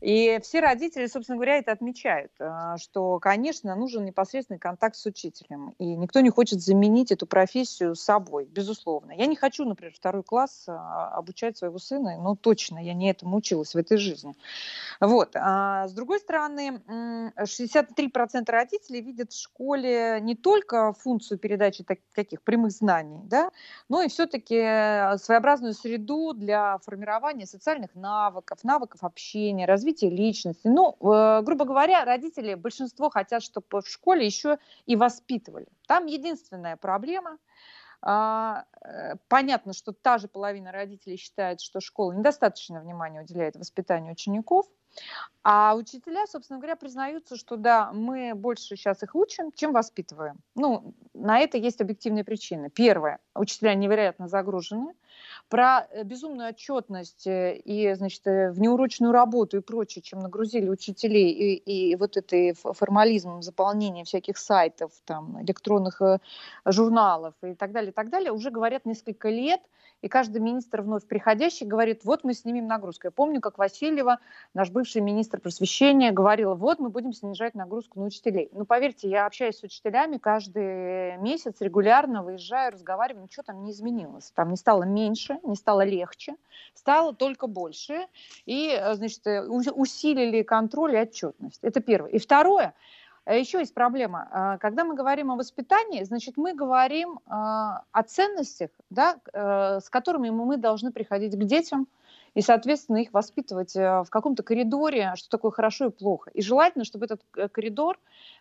И 0.01 0.39
все 0.43 0.60
родители, 0.60 1.07
собственно 1.07 1.38
говоря, 1.38 1.57
это 1.57 1.72
отмечают, 1.72 2.31
э, 2.39 2.75
что, 2.77 3.19
конечно, 3.19 3.75
нужен 3.75 4.05
непосредственный 4.05 4.60
контакт 4.60 4.95
с 4.95 5.05
учителем. 5.05 5.74
И 5.79 5.95
никто 5.95 6.19
не 6.19 6.29
хочет 6.29 6.62
заменить 6.62 7.12
эту 7.12 7.25
профессию 7.25 7.95
собой, 7.95 8.45
безусловно. 8.45 9.12
Я 9.13 9.25
не 9.25 9.36
хочу, 9.36 9.65
например, 9.65 9.93
второй 9.95 10.24
класс 10.24 10.65
э, 10.67 10.72
обучать 10.72 11.57
своего 11.57 11.79
сына, 11.79 12.17
но 12.17 12.36
точно 12.36 12.79
я 12.79 12.93
не 12.93 13.10
этому 13.10 13.38
училась 13.38 13.74
в 13.74 13.77
этой 13.77 13.98
жизни. 13.98 14.36
Вот. 15.00 15.31
А 15.36 15.88
с 15.88 15.93
другой 15.93 16.19
стороны, 16.19 16.81
63% 16.88 18.51
родителей 18.51 19.01
видят 19.01 19.31
в 19.31 19.41
школе 19.41 20.19
не 20.22 20.36
только 20.36 20.93
функцию 20.93 21.38
передачи 21.39 21.86
таких 22.13 22.41
прямых 22.43 22.72
знаний, 22.72 23.22
да, 23.25 23.51
но 23.89 24.01
и 24.01 24.07
все-таки 24.07 24.55
своеобразную 25.17 25.63
разную 25.63 25.74
среду 25.74 26.33
для 26.33 26.77
формирования 26.79 27.45
социальных 27.45 27.95
навыков, 27.95 28.60
навыков 28.63 29.03
общения, 29.03 29.42
развития 29.65 30.09
личности. 30.09 30.67
Ну, 30.67 30.95
э, 31.00 31.41
грубо 31.41 31.65
говоря, 31.65 32.05
родители, 32.05 32.53
большинство 32.55 33.09
хотят, 33.09 33.43
чтобы 33.43 33.81
в 33.81 33.88
школе 33.88 34.25
еще 34.25 34.57
и 34.85 34.95
воспитывали. 34.95 35.67
Там 35.88 36.05
единственная 36.05 36.77
проблема 36.77 37.38
а, 38.01 38.65
э,– 38.81 39.15
Понятно, 39.27 39.73
что 39.73 39.91
та 39.91 40.17
же 40.17 40.27
половина 40.27 40.71
родителей 40.71 41.17
считает, 41.17 41.62
что 41.62 41.79
школа 41.79 42.13
недостаточно 42.13 42.79
внимания 42.79 43.21
уделяет 43.21 43.55
воспитанию 43.55 44.13
учеников– 44.13 44.65
а 45.43 45.75
учителя, 45.75 46.25
собственно 46.27 46.59
говоря, 46.59 46.75
признаются, 46.75 47.35
что 47.35 47.57
да, 47.57 47.91
мы 47.91 48.33
больше 48.35 48.75
сейчас 48.75 49.03
их 49.03 49.15
учим, 49.15 49.51
чем 49.51 49.73
воспитываем. 49.73 50.38
Ну, 50.55 50.93
на 51.13 51.39
это 51.39 51.57
есть 51.57 51.81
объективные 51.81 52.23
причины. 52.23 52.69
Первое, 52.69 53.19
учителя 53.35 53.73
невероятно 53.73 54.27
загружены. 54.27 54.93
Про 55.53 55.86
э, 55.91 56.03
безумную 56.03 56.50
отчетность 56.50 57.27
э, 57.27 57.57
и, 57.57 57.93
значит, 57.93 58.25
э, 58.25 58.50
внеурочную 58.50 59.13
работу 59.13 59.57
и 59.57 59.62
прочее, 59.62 60.01
чем 60.01 60.17
нагрузили 60.17 60.67
учителей, 60.67 61.29
и, 61.29 61.91
и 61.91 61.95
вот 61.95 62.17
этой 62.17 62.55
формализмом 62.55 63.43
заполнения 63.43 64.03
всяких 64.03 64.39
сайтов, 64.39 64.93
там, 65.05 65.39
электронных 65.43 66.01
журналов 66.65 67.36
и 67.43 67.53
так 67.53 67.72
далее, 67.72 67.91
и 67.91 67.93
так 67.93 68.10
далее, 68.10 68.31
уже 68.31 68.50
говорят 68.50 68.88
несколько 68.88 69.29
лет, 69.29 69.62
и 70.03 70.10
каждый 70.10 70.41
министр 70.41 70.81
вновь 70.81 71.05
приходящий 71.05 71.65
говорит, 71.65 72.03
вот 72.03 72.25
мы 72.25 72.33
снимем 72.33 72.67
нагрузку. 72.67 73.07
Я 73.07 73.12
помню, 73.12 73.39
как 73.39 73.57
Васильева, 73.57 74.19
наш 74.53 74.69
бывший 74.69 75.01
министр 75.01 75.39
просвещения, 75.39 76.12
говорила, 76.12 76.55
вот 76.55 76.79
мы 76.79 76.89
будем 76.89 77.13
снижать 77.13 77.55
нагрузку 77.55 78.00
на 78.00 78.07
учителей. 78.07 78.50
Ну, 78.51 78.65
поверьте, 78.65 79.07
я 79.07 79.25
общаюсь 79.25 79.60
с 79.60 79.63
учителями 79.63 80.17
каждый 80.17 81.17
месяц, 81.19 81.62
регулярно 81.62 82.22
выезжаю, 82.22 82.74
разговариваю, 82.74 83.24
ничего 83.24 83.43
там 83.43 83.63
не 83.63 83.72
изменилось. 83.72 84.31
Там 84.36 84.50
не 84.50 84.57
стало 84.57 84.83
меньше, 84.83 85.39
не 85.43 85.55
стало 85.55 85.85
легче, 85.85 86.35
стало 86.73 87.13
только 87.13 87.47
больше. 87.47 88.07
И, 88.45 88.79
значит, 88.93 89.21
усилили 89.25 90.43
контроль 90.43 90.95
и 90.95 91.00
отчетность. 91.00 91.59
Это 91.62 91.79
первое. 91.79 92.12
И 92.12 92.19
второе, 92.19 92.73
Э, 93.25 93.39
Еще 93.39 93.59
есть 93.59 93.73
проблема. 93.73 94.57
Когда 94.62 94.83
мы 94.83 94.95
говорим 94.95 95.31
о 95.31 95.35
воспитании, 95.35 96.03
значит, 96.03 96.38
мы 96.38 96.53
говорим 96.53 97.19
о 97.25 98.03
ценностях, 98.07 98.69
да, 98.89 99.17
э, 99.31 99.79
с 99.79 99.89
которыми 99.89 100.29
мы 100.29 100.57
должны 100.57 100.91
приходить 100.91 101.35
к 101.35 101.43
детям 101.43 101.88
и, 102.33 102.41
соответственно, 102.41 102.97
их 102.97 103.13
воспитывать 103.13 103.75
э, 103.75 104.03
в 104.03 104.09
каком-то 104.09 104.43
коридоре, 104.43 105.13
что 105.15 105.29
такое 105.29 105.51
хорошо 105.51 105.85
и 105.85 105.89
плохо. 105.89 106.31
И 106.31 106.41
желательно, 106.41 106.83
чтобы 106.83 107.05
этот 107.05 107.21
коридор 107.51 108.00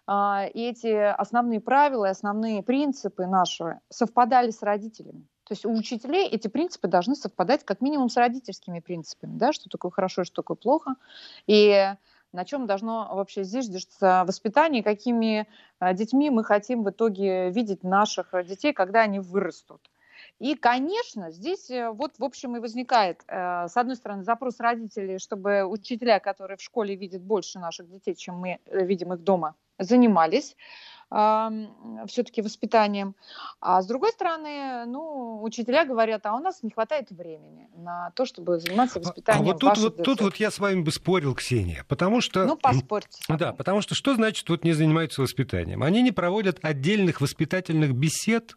и 0.09 0.69
эти 0.69 0.93
основные 0.93 1.61
правила, 1.61 2.09
основные 2.09 2.63
принципы 2.65 3.27
наши 3.27 3.79
совпадали 3.89 4.51
с 4.51 4.61
родителями. 4.61 5.25
То 5.53 5.55
есть 5.55 5.67
у 5.67 5.75
учителей 5.75 6.29
эти 6.29 6.49
принципы 6.49 6.89
должны 6.89 7.15
совпадать 7.15 7.63
как 7.63 7.83
минимум 7.83 8.09
с 8.09 8.17
родительскими 8.17 8.81
принципами, 8.81 9.37
да, 9.37 9.53
что 9.53 9.69
такое 9.69 9.91
хорошо 9.91 10.25
что 10.25 10.37
такое 10.37 10.57
плохо. 10.57 10.95
И 11.47 11.93
на 12.33 12.47
чем 12.47 12.67
должно 12.67 13.15
вообще 13.15 13.45
зиждется 13.45 14.25
воспитание, 14.27 14.83
какими 14.83 15.47
э, 15.79 15.93
детьми 15.93 16.31
мы 16.31 16.43
хотим 16.43 16.85
в 16.85 16.89
итоге 16.89 17.51
видеть 17.51 17.85
наших 17.85 18.33
детей, 18.47 18.73
когда 18.73 19.03
они 19.03 19.21
вырастут. 19.21 19.91
И, 20.39 20.55
конечно, 20.55 21.31
здесь 21.31 21.69
э, 21.69 21.91
вот, 21.91 22.13
в 22.19 22.25
общем, 22.25 22.57
и 22.57 22.59
возникает, 22.59 23.21
э, 23.29 23.69
с 23.69 23.77
одной 23.77 23.97
стороны, 23.97 24.25
запрос 24.25 24.59
родителей, 24.59 25.19
чтобы 25.19 25.67
учителя, 25.67 26.19
которые 26.19 26.57
в 26.57 26.63
школе 26.63 26.97
видят 26.97 27.21
больше 27.21 27.59
наших 27.59 27.91
детей, 27.91 28.15
чем 28.15 28.37
мы 28.37 28.59
видим 28.71 29.13
их 29.13 29.23
дома, 29.23 29.55
занимались 29.79 30.57
все-таки 32.07 32.41
воспитанием. 32.41 33.15
А 33.61 33.83
с 33.83 33.87
другой 33.87 34.13
стороны, 34.13 34.87
ну, 34.87 35.43
учителя 35.43 35.85
говорят, 35.85 36.25
а 36.25 36.35
у 36.35 36.39
нас 36.39 36.63
не 36.63 36.71
хватает 36.71 37.11
времени 37.11 37.69
на 37.77 38.11
то, 38.13 38.25
чтобы 38.25 38.59
заниматься 38.59 38.99
воспитанием. 38.99 39.47
А, 39.47 39.51
а 39.51 39.53
вот 39.53 39.61
тут, 39.61 39.79
вот, 39.79 40.03
тут 40.03 40.21
вот 40.23 40.37
я 40.37 40.51
с 40.51 40.59
вами 40.59 40.81
бы 40.81 40.91
спорил, 40.91 41.35
Ксения, 41.35 41.85
потому 41.89 42.21
что... 42.21 42.47
Ну, 42.47 42.57
поспорьте. 42.57 43.23
Да, 43.29 43.53
потому 43.53 43.83
что 43.83 43.95
что 43.95 44.15
значит 44.15 44.49
вот 44.49 44.65
не 44.65 44.73
занимаются 44.73 45.21
воспитанием? 45.21 45.83
Они 45.83 46.03
не 46.03 46.13
проводят 46.13 46.59
отдельных 46.63 47.21
воспитательных 47.21 47.95
бесед 47.95 48.57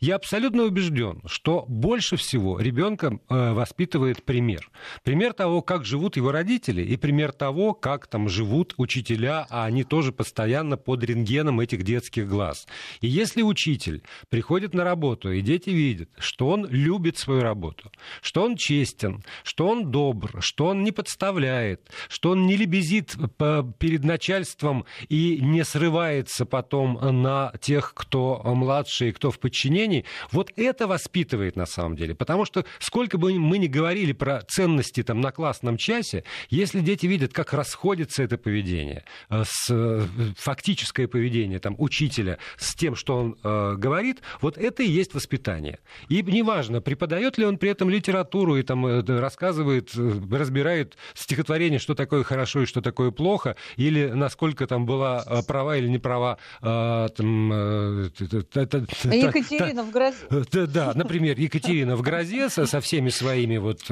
я 0.00 0.16
абсолютно 0.16 0.64
убежден, 0.64 1.20
что 1.26 1.64
больше 1.68 2.16
всего 2.16 2.60
ребенка 2.60 3.18
э, 3.28 3.52
воспитывает 3.52 4.22
пример. 4.24 4.70
Пример 5.02 5.32
того, 5.32 5.62
как 5.62 5.84
живут 5.84 6.16
его 6.16 6.32
родители, 6.32 6.82
и 6.82 6.96
пример 6.96 7.32
того, 7.32 7.74
как 7.74 8.06
там 8.06 8.28
живут 8.28 8.74
учителя, 8.76 9.46
а 9.50 9.64
они 9.64 9.84
тоже 9.84 10.12
постоянно 10.12 10.76
под 10.76 11.04
рентгеном 11.04 11.60
этих 11.60 11.82
детских 11.82 12.28
глаз. 12.28 12.66
И 13.00 13.08
если 13.08 13.42
учитель 13.42 14.02
приходит 14.28 14.74
на 14.74 14.84
работу, 14.84 15.32
и 15.32 15.40
дети 15.40 15.70
видят, 15.70 16.10
что 16.18 16.48
он 16.48 16.66
любит 16.66 17.18
свою 17.18 17.42
работу, 17.42 17.90
что 18.20 18.42
он 18.44 18.56
честен, 18.56 19.22
что 19.42 19.68
он 19.68 19.90
добр, 19.90 20.38
что 20.40 20.66
он 20.66 20.82
не 20.82 20.92
подставляет, 20.92 21.90
что 22.08 22.30
он 22.30 22.46
не 22.46 22.56
лебезит 22.56 23.16
перед 23.78 24.04
начальством 24.04 24.84
и 25.08 25.38
не 25.40 25.64
срывается 25.64 26.46
потом 26.46 26.98
на 27.22 27.52
тех, 27.60 27.94
кто 27.94 28.40
младше 28.44 29.08
и 29.08 29.12
кто 29.12 29.30
в 29.30 29.38
подчинении, 29.38 29.71
подчинении. 29.72 30.04
Вот 30.30 30.52
это 30.56 30.86
воспитывает 30.86 31.56
на 31.56 31.66
самом 31.66 31.96
деле. 31.96 32.14
Потому 32.14 32.44
что 32.44 32.64
сколько 32.78 33.18
бы 33.18 33.32
мы 33.38 33.58
ни 33.58 33.66
говорили 33.66 34.12
про 34.12 34.42
ценности 34.42 35.02
там, 35.02 35.20
на 35.20 35.32
классном 35.32 35.76
часе, 35.76 36.24
если 36.50 36.80
дети 36.80 37.06
видят, 37.06 37.32
как 37.32 37.52
расходится 37.52 38.22
это 38.22 38.38
поведение, 38.38 39.04
э, 39.30 39.44
с, 39.46 39.70
э, 39.70 40.02
фактическое 40.36 41.08
поведение 41.08 41.58
там, 41.58 41.74
учителя 41.78 42.38
с 42.56 42.74
тем, 42.74 42.96
что 42.96 43.16
он 43.16 43.36
э, 43.42 43.74
говорит, 43.76 44.22
вот 44.40 44.58
это 44.58 44.82
и 44.82 44.88
есть 44.88 45.14
воспитание. 45.14 45.78
И 46.08 46.22
неважно, 46.22 46.80
преподает 46.80 47.38
ли 47.38 47.44
он 47.44 47.58
при 47.58 47.70
этом 47.70 47.90
литературу 47.90 48.56
и 48.56 48.62
там, 48.62 48.86
э, 48.86 49.02
рассказывает, 49.20 49.90
разбирает 49.94 50.96
стихотворение, 51.14 51.78
что 51.78 51.94
такое 51.94 52.22
хорошо 52.22 52.62
и 52.62 52.66
что 52.66 52.80
такое 52.80 53.10
плохо, 53.10 53.56
или 53.76 54.10
насколько 54.14 54.66
там 54.66 54.86
была 54.86 55.24
права 55.46 55.76
или 55.76 55.88
не 55.88 55.98
права 55.98 56.38
там, 56.60 57.52
Екатерина 59.62 59.82
в 59.84 59.90
грозе. 59.90 60.66
Да, 60.66 60.92
например, 60.94 61.38
Екатерина 61.38 61.96
в 61.96 62.02
грозе 62.02 62.48
со 62.48 62.80
всеми 62.80 63.08
своими 63.10 63.58
вот 63.58 63.82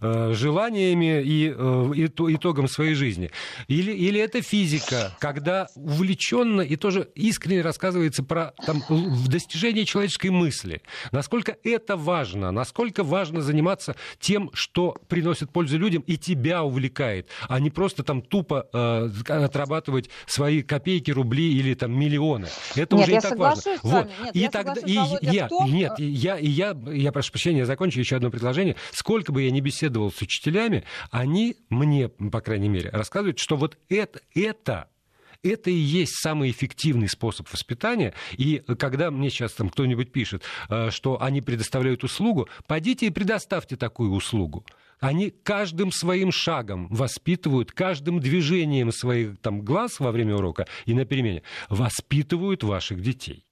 желаниями 0.00 1.22
и 1.22 1.48
итогом 1.48 2.68
своей 2.68 2.94
жизни. 2.94 3.30
Или, 3.66 3.92
или 3.92 4.20
это 4.20 4.42
физика, 4.42 5.16
когда 5.18 5.68
увлеченно 5.74 6.60
и 6.60 6.76
тоже 6.76 7.08
искренне 7.14 7.62
рассказывается 7.62 8.22
про 8.22 8.54
там, 8.64 8.82
достижение 9.26 9.84
человеческой 9.84 10.30
мысли. 10.30 10.82
Насколько 11.12 11.56
это 11.64 11.96
важно, 11.96 12.50
насколько 12.50 13.02
важно 13.04 13.40
заниматься 13.40 13.96
тем, 14.20 14.50
что 14.52 14.96
приносит 15.08 15.50
пользу 15.50 15.78
людям 15.78 16.02
и 16.06 16.16
тебя 16.16 16.62
увлекает, 16.62 17.28
а 17.48 17.60
не 17.60 17.70
просто 17.70 18.02
там 18.02 18.22
тупо 18.22 18.66
э, 18.72 19.10
отрабатывать 19.28 20.10
свои 20.26 20.62
копейки, 20.62 21.10
рубли 21.10 21.52
или 21.58 21.74
там 21.74 21.98
миллионы. 21.98 22.48
Это 22.76 22.96
нет, 22.96 23.04
уже 23.04 23.12
я 23.12 23.18
и 23.18 23.20
так 23.20 23.38
важно. 23.38 23.70
Нет, 23.70 23.80
вот. 23.82 24.08
И 24.34 24.38
я 24.38 24.50
тогда 24.50 24.74
и 24.74 24.96
я, 25.20 25.48
нет, 25.66 25.98
я, 25.98 26.38
и 26.38 26.48
я, 26.48 26.76
я 26.86 27.12
прошу 27.12 27.32
прощения, 27.32 27.66
закончу 27.66 28.00
еще 28.00 28.16
одно 28.16 28.30
предложение. 28.30 28.76
Сколько 28.92 29.32
бы 29.32 29.42
я 29.42 29.50
ни 29.50 29.60
беседовал 29.60 30.12
с 30.12 30.20
учителями, 30.20 30.84
они 31.10 31.56
мне, 31.70 32.08
по 32.08 32.40
крайней 32.40 32.68
мере, 32.68 32.90
рассказывают, 32.90 33.38
что 33.38 33.56
вот 33.56 33.78
это, 33.88 34.20
это 34.34 34.88
это 35.42 35.70
и 35.70 35.74
есть 35.74 36.14
самый 36.16 36.50
эффективный 36.50 37.08
способ 37.08 37.50
воспитания. 37.52 38.14
И 38.36 38.62
когда 38.78 39.10
мне 39.10 39.30
сейчас 39.30 39.52
там 39.52 39.70
кто-нибудь 39.70 40.12
пишет, 40.12 40.42
э, 40.68 40.90
что 40.90 41.22
они 41.22 41.40
предоставляют 41.40 42.04
услугу, 42.04 42.48
пойдите 42.66 43.06
и 43.06 43.10
предоставьте 43.10 43.76
такую 43.76 44.12
услугу. 44.12 44.64
Они 45.00 45.30
каждым 45.30 45.92
своим 45.92 46.32
шагом 46.32 46.88
воспитывают, 46.88 47.70
каждым 47.70 48.18
движением 48.18 48.90
своих 48.90 49.38
там, 49.38 49.62
глаз 49.62 50.00
во 50.00 50.10
время 50.10 50.34
урока 50.34 50.66
и 50.86 50.94
на 50.94 51.04
перемене 51.04 51.44
воспитывают 51.68 52.64
ваших 52.64 53.00
детей. 53.00 53.47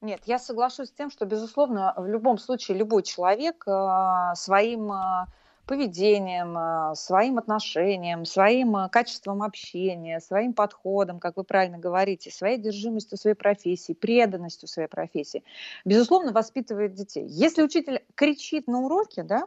Нет, 0.00 0.22
я 0.26 0.38
соглашусь 0.38 0.88
с 0.88 0.92
тем, 0.92 1.10
что, 1.10 1.26
безусловно, 1.26 1.92
в 1.96 2.06
любом 2.06 2.38
случае 2.38 2.78
любой 2.78 3.02
человек 3.02 3.64
э, 3.66 4.32
своим 4.34 4.92
э, 4.92 5.26
поведением, 5.68 6.56
а, 6.56 6.94
своим 6.94 7.38
отношением, 7.38 8.24
своим 8.24 8.74
а, 8.74 8.88
качеством 8.88 9.42
общения, 9.42 10.18
своим 10.18 10.54
подходом, 10.54 11.20
как 11.20 11.36
вы 11.36 11.44
правильно 11.44 11.78
говорите, 11.78 12.30
своей 12.30 12.58
держимостью 12.58 13.18
своей 13.18 13.36
профессии, 13.36 13.92
преданностью 13.92 14.66
своей 14.66 14.88
профессии, 14.88 15.44
безусловно, 15.84 16.32
воспитывает 16.32 16.94
детей. 16.94 17.26
Если 17.26 17.62
учитель 17.62 18.02
кричит 18.14 18.66
на 18.66 18.80
уроке, 18.80 19.22
да, 19.22 19.46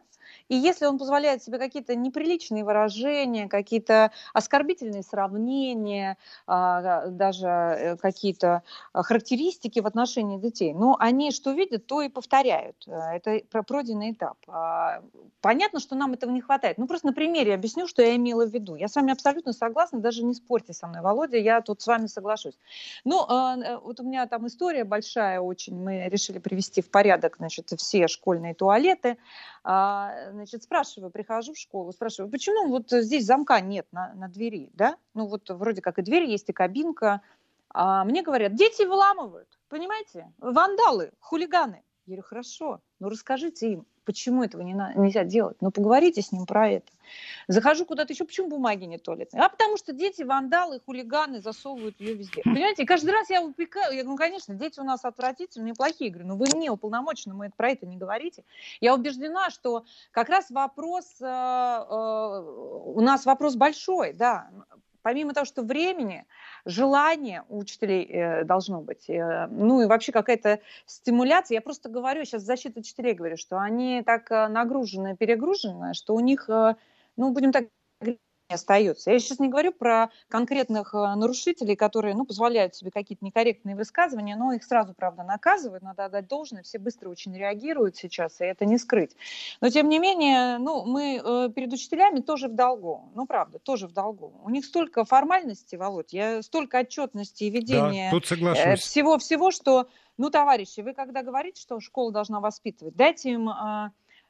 и 0.51 0.55
если 0.55 0.85
он 0.85 0.97
позволяет 0.97 1.41
себе 1.41 1.57
какие-то 1.57 1.95
неприличные 1.95 2.65
выражения, 2.65 3.47
какие-то 3.47 4.11
оскорбительные 4.33 5.01
сравнения, 5.01 6.17
а, 6.45 7.07
даже 7.07 7.47
э, 7.47 7.95
какие-то 7.95 8.61
характеристики 8.91 9.79
в 9.79 9.87
отношении 9.87 10.37
детей, 10.37 10.73
ну, 10.73 10.97
они 10.99 11.31
что 11.31 11.53
видят, 11.53 11.85
то 11.85 12.01
и 12.01 12.09
повторяют. 12.09 12.85
Это 12.85 13.39
пройденный 13.63 14.11
этап. 14.11 14.37
Понятно, 15.39 15.79
что 15.79 15.95
нам 15.95 16.11
этого 16.11 16.31
не 16.31 16.41
хватает. 16.41 16.77
Ну, 16.77 16.85
просто 16.85 17.07
на 17.07 17.13
примере 17.13 17.53
объясню, 17.53 17.87
что 17.87 18.01
я 18.01 18.17
имела 18.17 18.45
в 18.45 18.53
виду. 18.53 18.75
Я 18.75 18.89
с 18.89 18.95
вами 18.97 19.13
абсолютно 19.13 19.53
согласна, 19.53 19.99
даже 19.99 20.21
не 20.25 20.33
спорьте 20.33 20.73
со 20.73 20.85
мной, 20.85 21.01
Володя, 21.01 21.37
я 21.37 21.61
тут 21.61 21.81
с 21.81 21.87
вами 21.87 22.07
соглашусь. 22.07 22.59
Ну, 23.05 23.23
э, 23.23 23.77
вот 23.77 24.01
у 24.01 24.03
меня 24.03 24.27
там 24.27 24.47
история 24.47 24.83
большая 24.83 25.39
очень. 25.39 25.81
Мы 25.81 26.09
решили 26.09 26.39
привести 26.39 26.81
в 26.81 26.91
порядок, 26.91 27.37
значит, 27.37 27.71
все 27.77 28.09
школьные 28.09 28.53
туалеты. 28.53 29.15
А, 29.63 30.31
значит, 30.31 30.63
спрашиваю, 30.63 31.11
прихожу 31.11 31.53
в 31.53 31.57
школу, 31.57 31.91
спрашиваю, 31.91 32.31
почему 32.31 32.69
вот 32.69 32.89
здесь 32.89 33.25
замка 33.25 33.61
нет 33.61 33.87
на, 33.91 34.13
на 34.15 34.27
двери, 34.27 34.71
да? 34.73 34.97
Ну, 35.13 35.27
вот 35.27 35.49
вроде 35.49 35.81
как 35.81 35.99
и 35.99 36.01
дверь 36.01 36.23
есть, 36.23 36.49
и 36.49 36.53
кабинка. 36.53 37.21
А 37.69 38.03
мне 38.03 38.23
говорят, 38.23 38.55
дети 38.55 38.83
выламывают, 38.83 39.47
понимаете? 39.69 40.31
Вандалы, 40.39 41.11
хулиганы. 41.19 41.83
Я 42.05 42.15
говорю, 42.15 42.23
хорошо, 42.23 42.81
ну 42.99 43.09
расскажите 43.09 43.73
им, 43.73 43.85
почему 44.11 44.43
этого 44.43 44.61
не 44.61 44.73
на, 44.73 44.93
нельзя 44.93 45.23
делать, 45.23 45.57
ну 45.61 45.71
поговорите 45.71 46.21
с 46.21 46.31
ним 46.31 46.45
про 46.45 46.69
это. 46.69 46.91
Захожу 47.47 47.85
куда-то 47.85 48.13
еще, 48.13 48.25
почему 48.25 48.47
бумаги 48.47 48.85
не 48.85 48.97
туалетные? 48.97 49.43
А 49.43 49.49
потому 49.49 49.77
что 49.77 49.93
дети, 49.93 50.23
вандалы, 50.23 50.79
хулиганы 50.85 51.41
засовывают 51.41 51.99
ее 51.99 52.13
везде. 52.13 52.41
Понимаете, 52.43 52.85
каждый 52.85 53.11
раз 53.11 53.29
я 53.29 53.41
упекаю, 53.41 53.95
я 53.95 54.03
говорю, 54.03 54.09
ну, 54.11 54.17
конечно, 54.17 54.55
дети 54.55 54.79
у 54.79 54.83
нас 54.83 55.03
отвратительные, 55.03 55.73
плохие. 55.73 56.07
Я 56.07 56.13
говорю, 56.13 56.29
ну 56.29 56.35
вы 56.37 56.45
мне 56.55 56.69
уполномочены, 56.69 57.33
мы 57.33 57.49
про 57.49 57.71
это 57.71 57.85
не 57.85 57.97
говорите. 57.97 58.43
Я 58.79 58.93
убеждена, 58.95 59.49
что 59.49 59.85
как 60.11 60.29
раз 60.29 60.49
вопрос, 60.49 61.05
э, 61.19 61.25
э, 61.25 62.41
у 62.85 63.01
нас 63.01 63.25
вопрос 63.25 63.55
большой, 63.55 64.13
да, 64.13 64.49
помимо 65.01 65.33
того, 65.33 65.45
что 65.45 65.63
времени, 65.63 66.25
желание 66.65 67.43
у 67.49 67.59
учителей 67.59 68.05
э, 68.05 68.43
должно 68.43 68.81
быть, 68.81 69.09
э, 69.09 69.47
ну 69.47 69.81
и 69.81 69.85
вообще 69.85 70.11
какая-то 70.11 70.59
стимуляция. 70.85 71.55
Я 71.55 71.61
просто 71.61 71.89
говорю, 71.89 72.25
сейчас 72.25 72.43
защиту 72.43 72.79
учителей 72.79 73.13
говорю, 73.13 73.37
что 73.37 73.59
они 73.59 74.03
так 74.03 74.31
э, 74.31 74.47
нагружены, 74.47 75.15
перегружены, 75.15 75.93
что 75.93 76.15
у 76.15 76.19
них, 76.19 76.47
ну, 76.47 77.31
будем 77.31 77.51
так 77.51 77.65
остается. 78.53 79.11
Я 79.11 79.19
сейчас 79.19 79.39
не 79.39 79.47
говорю 79.47 79.71
про 79.71 80.09
конкретных 80.29 80.93
э, 80.93 80.97
нарушителей, 81.15 81.75
которые 81.75 82.15
ну, 82.15 82.25
позволяют 82.25 82.75
себе 82.75 82.91
какие-то 82.91 83.23
некорректные 83.25 83.75
высказывания, 83.75 84.35
но 84.35 84.53
их 84.53 84.63
сразу, 84.63 84.93
правда, 84.93 85.23
наказывают, 85.23 85.83
надо 85.83 86.05
отдать 86.05 86.27
должное, 86.27 86.63
все 86.63 86.79
быстро 86.79 87.09
очень 87.09 87.35
реагируют 87.35 87.95
сейчас, 87.97 88.41
и 88.41 88.45
это 88.45 88.65
не 88.65 88.77
скрыть. 88.77 89.15
Но, 89.61 89.69
тем 89.69 89.89
не 89.89 89.99
менее, 89.99 90.57
ну, 90.57 90.85
мы 90.85 91.21
э, 91.23 91.49
перед 91.53 91.71
учителями 91.73 92.19
тоже 92.19 92.47
в 92.47 92.55
долгу, 92.55 93.11
ну, 93.15 93.25
правда, 93.25 93.59
тоже 93.59 93.87
в 93.87 93.93
долгу. 93.93 94.33
У 94.43 94.49
них 94.49 94.65
столько 94.65 95.05
формальностей, 95.05 95.77
Володь, 95.77 96.13
я, 96.13 96.41
столько 96.41 96.79
отчетности 96.79 97.45
и 97.45 97.49
ведения 97.49 98.11
да, 98.11 98.53
э, 98.55 98.75
всего-всего, 98.75 99.51
что, 99.51 99.87
ну, 100.17 100.29
товарищи, 100.29 100.81
вы 100.81 100.93
когда 100.93 101.23
говорите, 101.23 101.61
что 101.61 101.79
школа 101.79 102.11
должна 102.11 102.39
воспитывать, 102.39 102.95
дайте 102.95 103.31
им 103.31 103.49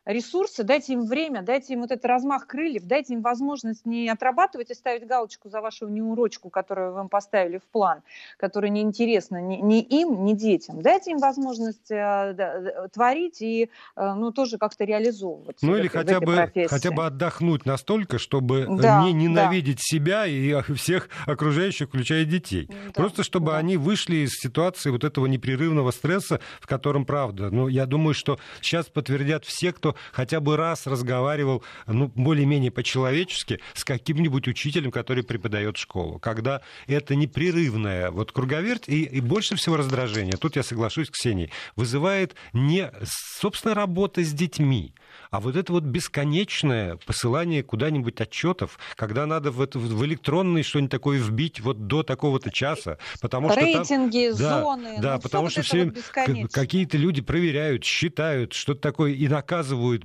ресурсы, 0.06 0.64
дайте 0.64 0.94
им 0.94 1.06
время, 1.06 1.42
дайте 1.42 1.74
им 1.74 1.82
вот 1.82 1.92
этот 1.92 2.06
размах 2.06 2.48
крыльев, 2.48 2.84
дайте 2.84 3.14
им 3.14 3.22
возможность 3.22 3.86
не 3.86 4.10
отрабатывать 4.10 4.72
и 4.72 4.74
ставить 4.74 5.06
галочку 5.06 5.50
за 5.50 5.62
вашу 5.62 5.88
неурочку, 5.88 6.50
которую 6.50 6.94
вы 6.94 7.02
им 7.02 7.10
поставили 7.10 7.60
в 7.60 7.64
план, 7.64 8.02
которая 8.38 8.72
неинтересна 8.72 9.42
ни, 9.42 9.58
ни 9.58 9.82
им, 9.82 10.26
ни 10.26 10.34
детям. 10.34 10.82
Дайте 10.82 11.12
им 11.12 11.20
возможность 11.20 11.92
э, 11.92 12.34
да, 12.34 12.88
творить 12.92 13.42
и 13.42 13.70
э, 13.96 14.14
ну, 14.14 14.32
тоже 14.32 14.58
как-то 14.58 14.86
реализовывать. 14.86 15.58
Ну 15.62 15.76
или 15.76 15.88
хотя 15.88 16.20
бы, 16.20 16.52
хотя 16.68 16.92
бы 16.92 17.06
отдохнуть 17.06 17.66
настолько, 17.66 18.18
чтобы 18.18 18.68
да, 18.70 19.04
не 19.04 19.14
ненавидеть 19.14 19.78
да. 19.78 19.82
себя 19.84 20.26
и 20.26 20.62
всех 20.74 21.10
окружающих, 21.28 21.90
включая 21.90 22.26
детей. 22.26 22.68
Да, 22.68 22.92
Просто 22.94 23.24
чтобы 23.24 23.52
да. 23.52 23.58
они 23.58 23.78
вышли 23.78 24.18
из 24.18 24.32
ситуации 24.32 24.90
вот 24.90 25.04
этого 25.04 25.28
непрерывного 25.28 25.92
стресса, 25.92 26.40
в 26.60 26.68
котором 26.68 27.06
правда. 27.06 27.50
Ну, 27.52 27.68
я 27.68 27.86
думаю, 27.86 28.14
что 28.14 28.40
сейчас 28.62 28.88
подтвердят 28.88 29.46
все, 29.46 29.72
кто 29.72 29.91
хотя 30.12 30.40
бы 30.40 30.58
раз 30.58 30.88
разговаривал, 30.88 31.64
ну, 31.88 32.12
более-менее 32.16 32.72
по-человечески 32.72 33.60
с 33.74 33.84
каким-нибудь 33.84 34.48
учителем, 34.48 34.92
который 34.92 35.24
преподает 35.24 35.78
школу. 35.78 36.20
Когда 36.20 36.62
это 36.88 37.16
непрерывная 37.16 38.12
вот 38.12 38.32
круговерть 38.32 38.88
и, 38.88 39.04
и 39.04 39.22
больше 39.22 39.56
всего 39.56 39.78
раздражения, 39.78 40.38
тут 40.38 40.56
я 40.56 40.64
соглашусь 40.64 41.10
с 41.10 41.52
вызывает 41.76 42.36
не, 42.54 42.92
собственно, 43.04 43.74
работа 43.74 44.24
с 44.24 44.32
детьми, 44.32 44.94
а 45.32 45.40
вот 45.40 45.56
это 45.56 45.72
вот 45.72 45.84
бесконечное 45.84 46.98
посылание 47.06 47.64
куда-нибудь 47.64 48.20
отчетов, 48.20 48.78
когда 48.96 49.26
надо 49.26 49.52
в, 49.52 49.62
это, 49.62 49.80
в 49.80 50.06
электронный 50.06 50.62
что-нибудь 50.62 50.92
такое 50.92 51.20
вбить 51.20 51.62
вот 51.62 51.88
до 51.88 52.04
такого-то 52.04 52.52
часа, 52.52 52.98
потому 53.22 53.50
что 53.50 53.62
Рейтинги, 53.62 54.38
там, 54.38 54.64
зоны, 54.64 54.98
да, 55.02 55.16
ну, 55.16 55.22
потому 55.22 55.50
что 55.50 55.62
все 55.62 55.86
вот 55.86 56.52
какие-то 56.52 56.98
люди 56.98 57.22
проверяют, 57.22 57.86
считают, 57.86 58.52
что-то 58.52 58.82
такое 58.82 59.14
и 59.14 59.30
наказывают 59.30 60.04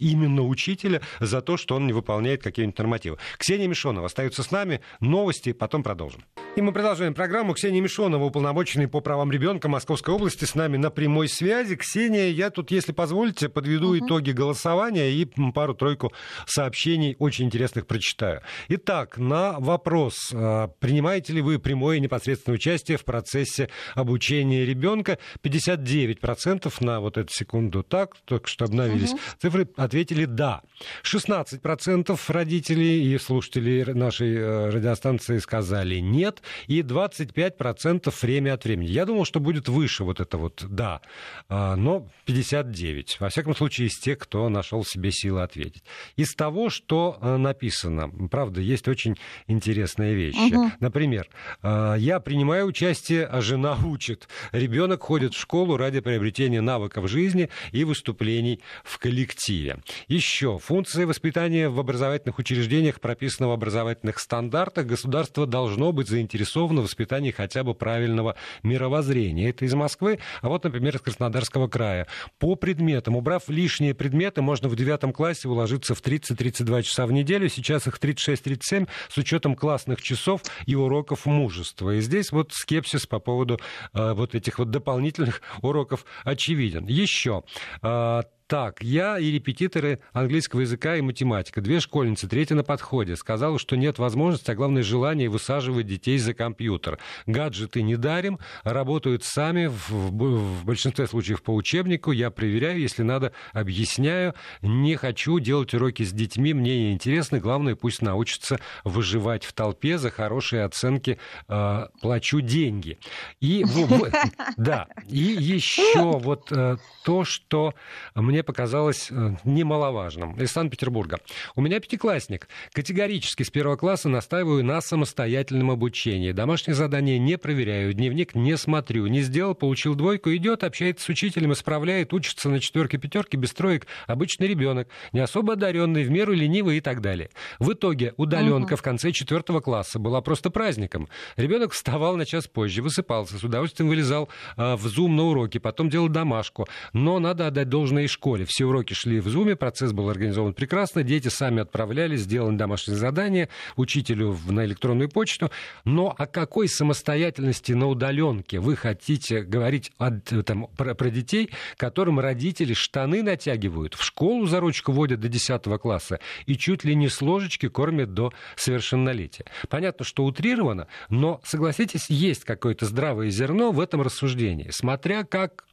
именно 0.00 0.42
учителя 0.42 1.02
за 1.20 1.40
то, 1.40 1.56
что 1.56 1.76
он 1.76 1.86
не 1.86 1.92
выполняет 1.92 2.42
какие-нибудь 2.42 2.78
нормативы. 2.78 3.18
Ксения 3.38 3.68
Мишонова 3.68 4.06
остается 4.06 4.42
с 4.42 4.50
нами. 4.50 4.80
Новости, 4.98 5.52
потом 5.52 5.84
продолжим. 5.84 6.24
И 6.56 6.62
мы 6.62 6.72
продолжаем 6.72 7.14
программу. 7.14 7.54
Ксения 7.54 7.80
Мишонова, 7.80 8.24
уполномоченный 8.24 8.88
по 8.88 9.00
правам 9.00 9.30
ребенка 9.30 9.68
Московской 9.68 10.14
области, 10.14 10.44
с 10.44 10.56
нами 10.56 10.78
на 10.78 10.90
прямой 10.90 11.28
связи. 11.28 11.76
Ксения, 11.76 12.28
я 12.30 12.50
тут, 12.50 12.72
если 12.72 12.90
позволите, 12.90 13.48
подведу 13.48 13.90
угу. 13.90 13.98
итоги 13.98 14.32
голосования 14.32 14.63
и 15.10 15.24
пару-тройку 15.52 16.12
сообщений 16.46 17.16
очень 17.18 17.46
интересных 17.46 17.86
прочитаю. 17.86 18.42
Итак, 18.68 19.18
на 19.18 19.58
вопрос, 19.58 20.30
а, 20.32 20.68
принимаете 20.80 21.32
ли 21.32 21.40
вы 21.40 21.58
прямое 21.58 21.98
и 21.98 22.00
непосредственное 22.00 22.56
участие 22.56 22.98
в 22.98 23.04
процессе 23.04 23.68
обучения 23.94 24.64
ребенка, 24.64 25.18
59% 25.42 26.72
на 26.80 27.00
вот 27.00 27.18
эту 27.18 27.32
секунду 27.32 27.82
так, 27.82 28.16
только 28.24 28.48
что 28.48 28.64
обновились, 28.64 29.12
угу. 29.12 29.20
цифры 29.40 29.68
ответили 29.76 30.24
«да». 30.24 30.62
16% 31.02 32.18
родителей 32.28 33.14
и 33.14 33.18
слушателей 33.18 33.84
нашей 33.84 34.34
э, 34.34 34.70
радиостанции 34.70 35.38
сказали 35.38 35.96
«нет», 35.96 36.42
и 36.66 36.80
25% 36.80 38.12
время 38.22 38.54
от 38.54 38.64
времени. 38.64 38.88
Я 38.88 39.04
думал, 39.04 39.24
что 39.24 39.40
будет 39.40 39.68
выше 39.68 40.04
вот 40.04 40.20
это 40.20 40.38
вот 40.38 40.64
«да», 40.68 41.00
а, 41.48 41.76
но 41.76 42.08
59. 42.24 43.20
Во 43.20 43.28
всяком 43.28 43.54
случае, 43.54 43.88
из 43.88 43.98
тех, 43.98 44.18
кто 44.18 44.48
нашел 44.54 44.84
себе 44.84 45.12
силы 45.12 45.42
ответить. 45.42 45.84
Из 46.16 46.34
того, 46.34 46.70
что 46.70 47.18
э, 47.20 47.36
написано, 47.36 48.08
правда, 48.30 48.60
есть 48.60 48.88
очень 48.88 49.16
интересные 49.46 50.14
вещи. 50.14 50.54
Угу. 50.54 50.72
Например, 50.80 51.28
э, 51.62 51.96
я 51.98 52.20
принимаю 52.20 52.66
участие, 52.66 53.26
а 53.26 53.40
жена 53.40 53.76
учит. 53.84 54.28
Ребенок 54.52 55.02
ходит 55.02 55.34
в 55.34 55.40
школу 55.40 55.76
ради 55.76 56.00
приобретения 56.00 56.60
навыков 56.60 57.08
жизни 57.08 57.50
и 57.72 57.84
выступлений 57.84 58.60
в 58.82 58.98
коллективе. 58.98 59.78
Еще 60.08 60.58
функция 60.58 61.06
воспитания 61.06 61.68
в 61.68 61.78
образовательных 61.78 62.38
учреждениях 62.38 63.00
прописана 63.00 63.48
в 63.48 63.52
образовательных 63.52 64.18
стандартах. 64.18 64.86
Государство 64.86 65.46
должно 65.46 65.92
быть 65.92 66.08
заинтересовано 66.08 66.80
в 66.80 66.84
воспитании 66.84 67.30
хотя 67.30 67.64
бы 67.64 67.74
правильного 67.74 68.36
мировоззрения. 68.62 69.50
Это 69.50 69.64
из 69.64 69.74
Москвы, 69.74 70.20
а 70.40 70.48
вот, 70.48 70.64
например, 70.64 70.96
из 70.96 71.02
Краснодарского 71.02 71.68
края. 71.68 72.06
По 72.38 72.54
предметам, 72.54 73.16
убрав 73.16 73.48
лишние 73.48 73.94
предметы, 73.94 74.42
можно 74.44 74.68
в 74.68 74.76
девятом 74.76 75.12
классе 75.12 75.48
уложиться 75.48 75.94
в 75.94 76.02
30-32 76.02 76.82
часа 76.82 77.06
в 77.06 77.12
неделю. 77.12 77.48
Сейчас 77.48 77.86
их 77.86 77.98
36-37 77.98 78.88
с 79.08 79.18
учетом 79.18 79.56
классных 79.56 80.00
часов 80.00 80.42
и 80.66 80.74
уроков 80.74 81.26
мужества. 81.26 81.96
И 81.96 82.00
здесь 82.00 82.30
вот 82.30 82.52
скепсис 82.52 83.06
по 83.06 83.18
поводу 83.18 83.58
э, 83.92 84.12
вот 84.12 84.34
этих 84.34 84.58
вот 84.58 84.70
дополнительных 84.70 85.42
уроков 85.62 86.04
очевиден. 86.24 86.86
Еще 86.86 87.42
э, 87.82 88.22
так, 88.46 88.82
я 88.82 89.18
и 89.18 89.30
репетиторы 89.30 90.00
английского 90.12 90.60
языка 90.60 90.96
и 90.96 91.00
математика. 91.00 91.62
Две 91.62 91.80
школьницы, 91.80 92.28
третья 92.28 92.54
на 92.54 92.62
подходе. 92.62 93.16
Сказала, 93.16 93.58
что 93.58 93.76
нет 93.76 93.98
возможности, 93.98 94.50
а 94.50 94.54
главное 94.54 94.82
желание 94.82 95.30
высаживать 95.30 95.86
детей 95.86 96.18
за 96.18 96.34
компьютер. 96.34 96.98
Гаджеты 97.26 97.80
не 97.82 97.96
дарим, 97.96 98.38
работают 98.62 99.24
сами, 99.24 99.66
в, 99.66 99.90
в 99.90 100.64
большинстве 100.64 101.06
случаев 101.06 101.42
по 101.42 101.54
учебнику. 101.54 102.12
Я 102.12 102.30
проверяю, 102.30 102.80
если 102.80 103.02
надо, 103.02 103.32
объясняю. 103.52 104.34
Не 104.60 104.96
хочу 104.96 105.38
делать 105.38 105.72
уроки 105.72 106.02
с 106.02 106.12
детьми, 106.12 106.52
мне 106.52 106.88
не 106.88 106.92
интересно. 106.92 107.40
Главное, 107.40 107.76
пусть 107.76 108.02
научатся 108.02 108.60
выживать 108.84 109.44
в 109.44 109.54
толпе 109.54 109.96
за 109.96 110.10
хорошие 110.10 110.64
оценки. 110.64 111.18
Э, 111.48 111.86
плачу 112.02 112.42
деньги. 112.42 112.98
И, 113.40 113.64
да, 114.58 114.86
и 115.08 115.16
еще 115.16 116.18
вот 116.18 116.52
э, 116.52 116.76
то, 117.04 117.24
что 117.24 117.74
мне 118.14 118.33
мне 118.34 118.42
показалось 118.42 119.12
э, 119.12 119.36
немаловажным. 119.44 120.34
Из 120.40 120.50
Санкт-Петербурга. 120.50 121.20
У 121.54 121.60
меня 121.60 121.78
пятиклассник. 121.78 122.48
Категорически 122.72 123.44
с 123.44 123.50
первого 123.50 123.76
класса 123.76 124.08
настаиваю 124.08 124.64
на 124.64 124.80
самостоятельном 124.80 125.70
обучении. 125.70 126.32
Домашние 126.32 126.74
задания 126.74 127.20
не 127.20 127.38
проверяю, 127.38 127.92
дневник 127.92 128.34
не 128.34 128.56
смотрю. 128.56 129.06
Не 129.06 129.20
сделал, 129.20 129.54
получил 129.54 129.94
двойку, 129.94 130.34
идет, 130.34 130.64
общается 130.64 131.04
с 131.04 131.08
учителем, 131.08 131.52
исправляет, 131.52 132.12
учится 132.12 132.48
на 132.48 132.58
четверке, 132.58 132.98
пятерке, 132.98 133.36
без 133.36 133.52
троек. 133.52 133.86
Обычный 134.08 134.48
ребенок, 134.48 134.88
не 135.12 135.20
особо 135.20 135.52
одаренный, 135.52 136.02
в 136.02 136.10
меру 136.10 136.32
ленивый 136.32 136.78
и 136.78 136.80
так 136.80 137.00
далее. 137.00 137.30
В 137.60 137.72
итоге 137.72 138.14
удаленка 138.16 138.72
угу. 138.72 138.78
в 138.78 138.82
конце 138.82 139.12
четвертого 139.12 139.60
класса 139.60 140.00
была 140.00 140.20
просто 140.22 140.50
праздником. 140.50 141.08
Ребенок 141.36 141.70
вставал 141.70 142.16
на 142.16 142.26
час 142.26 142.48
позже, 142.48 142.82
высыпался, 142.82 143.38
с 143.38 143.44
удовольствием 143.44 143.88
вылезал 143.88 144.28
э, 144.56 144.74
в 144.74 144.88
зум 144.88 145.14
на 145.14 145.22
уроки, 145.22 145.58
потом 145.58 145.88
делал 145.88 146.08
домашку. 146.08 146.66
Но 146.92 147.20
надо 147.20 147.46
отдать 147.46 147.68
должное 147.68 148.02
и 148.02 148.08
школе 148.08 148.23
школе. 148.24 148.46
Все 148.46 148.64
уроки 148.64 148.94
шли 148.94 149.20
в 149.20 149.28
Зуме, 149.28 149.54
процесс 149.54 149.92
был 149.92 150.08
организован 150.08 150.54
прекрасно, 150.54 151.02
дети 151.02 151.28
сами 151.28 151.60
отправлялись, 151.60 152.20
сделали 152.20 152.56
домашние 152.56 152.96
задания 152.96 153.50
учителю 153.76 154.38
на 154.48 154.64
электронную 154.64 155.10
почту. 155.10 155.50
Но 155.84 156.14
о 156.16 156.26
какой 156.26 156.68
самостоятельности 156.68 157.72
на 157.72 157.86
удаленке 157.86 158.60
вы 158.60 158.76
хотите 158.76 159.42
говорить 159.42 159.92
от, 159.98 160.24
там, 160.46 160.68
про, 160.74 160.94
про 160.94 161.10
детей, 161.10 161.50
которым 161.76 162.18
родители 162.18 162.72
штаны 162.72 163.22
натягивают, 163.22 163.92
в 163.92 164.02
школу 164.02 164.46
за 164.46 164.60
ручку 164.60 164.92
водят 164.92 165.20
до 165.20 165.28
10 165.28 165.62
класса 165.78 166.18
и 166.46 166.56
чуть 166.56 166.82
ли 166.82 166.94
не 166.94 167.10
с 167.10 167.20
ложечки 167.20 167.68
кормят 167.68 168.14
до 168.14 168.32
совершеннолетия? 168.56 169.44
Понятно, 169.68 170.06
что 170.06 170.24
утрировано, 170.24 170.86
но, 171.10 171.42
согласитесь, 171.44 172.08
есть 172.08 172.44
какое-то 172.44 172.86
здравое 172.86 173.28
зерно 173.28 173.70
в 173.70 173.80
этом 173.80 174.00
рассуждении, 174.00 174.70
смотря 174.70 175.24
как 175.24 175.66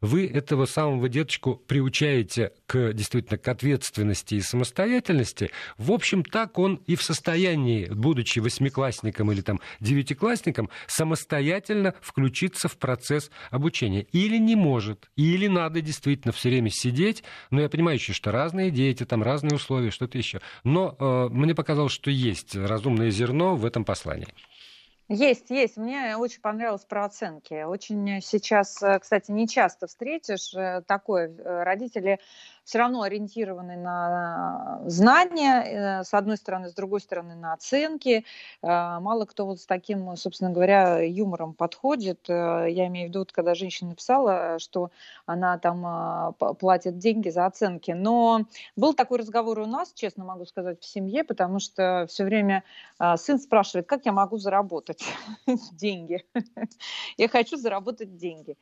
вы 0.00 0.26
этого 0.26 0.66
самого 0.66 1.08
деточку 1.08 1.56
приучаете 1.56 2.52
к 2.66 2.92
действительно 2.92 3.38
к 3.38 3.48
ответственности 3.48 4.36
и 4.36 4.40
самостоятельности, 4.40 5.50
в 5.76 5.92
общем, 5.92 6.22
так 6.22 6.58
он 6.58 6.76
и 6.86 6.96
в 6.96 7.02
состоянии, 7.02 7.86
будучи 7.86 8.38
восьмиклассником 8.38 9.32
или 9.32 9.40
там 9.40 9.60
девятиклассником, 9.80 10.70
самостоятельно 10.86 11.94
включиться 12.00 12.68
в 12.68 12.76
процесс 12.76 13.30
обучения. 13.50 14.02
Или 14.12 14.38
не 14.38 14.56
может, 14.56 15.10
или 15.16 15.46
надо 15.46 15.80
действительно 15.80 16.32
все 16.32 16.50
время 16.50 16.70
сидеть. 16.70 17.24
Но 17.50 17.60
я 17.60 17.68
понимаю 17.68 17.96
еще, 17.96 18.12
что 18.12 18.30
разные 18.30 18.70
дети, 18.70 19.04
там 19.04 19.22
разные 19.22 19.56
условия, 19.56 19.90
что-то 19.90 20.18
еще. 20.18 20.40
Но 20.64 20.96
э, 20.98 21.28
мне 21.32 21.54
показалось, 21.54 21.92
что 21.92 22.10
есть 22.10 22.54
разумное 22.54 23.10
зерно 23.10 23.56
в 23.56 23.64
этом 23.64 23.84
послании. 23.84 24.28
Есть, 25.10 25.48
есть. 25.48 25.78
Мне 25.78 26.16
очень 26.18 26.42
понравилось 26.42 26.84
про 26.84 27.06
оценки. 27.06 27.62
Очень 27.62 28.20
сейчас, 28.20 28.82
э, 28.82 28.98
кстати, 28.98 29.30
не 29.30 29.48
часто 29.48 29.86
встретишь 29.86 30.52
э, 30.54 30.82
такое. 30.86 31.28
Э, 31.28 31.62
родители 31.62 32.20
все 32.68 32.80
равно 32.80 33.00
ориентированы 33.00 33.78
на 33.78 34.82
знания, 34.84 35.62
э, 35.64 36.04
с 36.04 36.12
одной 36.12 36.36
стороны, 36.36 36.68
с 36.68 36.74
другой 36.74 37.00
стороны, 37.00 37.34
на 37.34 37.54
оценки. 37.54 38.26
Э, 38.62 38.98
мало 39.00 39.24
кто 39.24 39.46
вот 39.46 39.60
с 39.60 39.64
таким, 39.64 40.14
собственно 40.16 40.50
говоря, 40.50 41.00
юмором 41.00 41.54
подходит. 41.54 42.28
Э, 42.28 42.66
я 42.68 42.86
имею 42.88 43.06
в 43.06 43.08
виду, 43.08 43.26
когда 43.32 43.54
женщина 43.54 43.90
написала, 43.90 44.58
что 44.58 44.90
она 45.24 45.56
там 45.56 46.34
платит 46.58 46.98
деньги 46.98 47.30
за 47.30 47.46
оценки. 47.46 47.92
Но 47.92 48.44
был 48.76 48.92
такой 48.92 49.20
разговор 49.20 49.60
у 49.60 49.66
нас, 49.66 49.94
честно 49.94 50.26
могу 50.26 50.44
сказать, 50.44 50.82
в 50.82 50.84
семье, 50.84 51.24
потому 51.24 51.60
что 51.60 52.04
все 52.10 52.24
время 52.24 52.64
сын 53.16 53.38
спрашивает, 53.38 53.86
как 53.86 54.04
я 54.04 54.12
могу 54.12 54.36
заработать 54.36 55.02
деньги. 55.72 56.22
Я 57.16 57.28
хочу 57.28 57.56
заработать 57.56 58.16
деньги. 58.16 58.56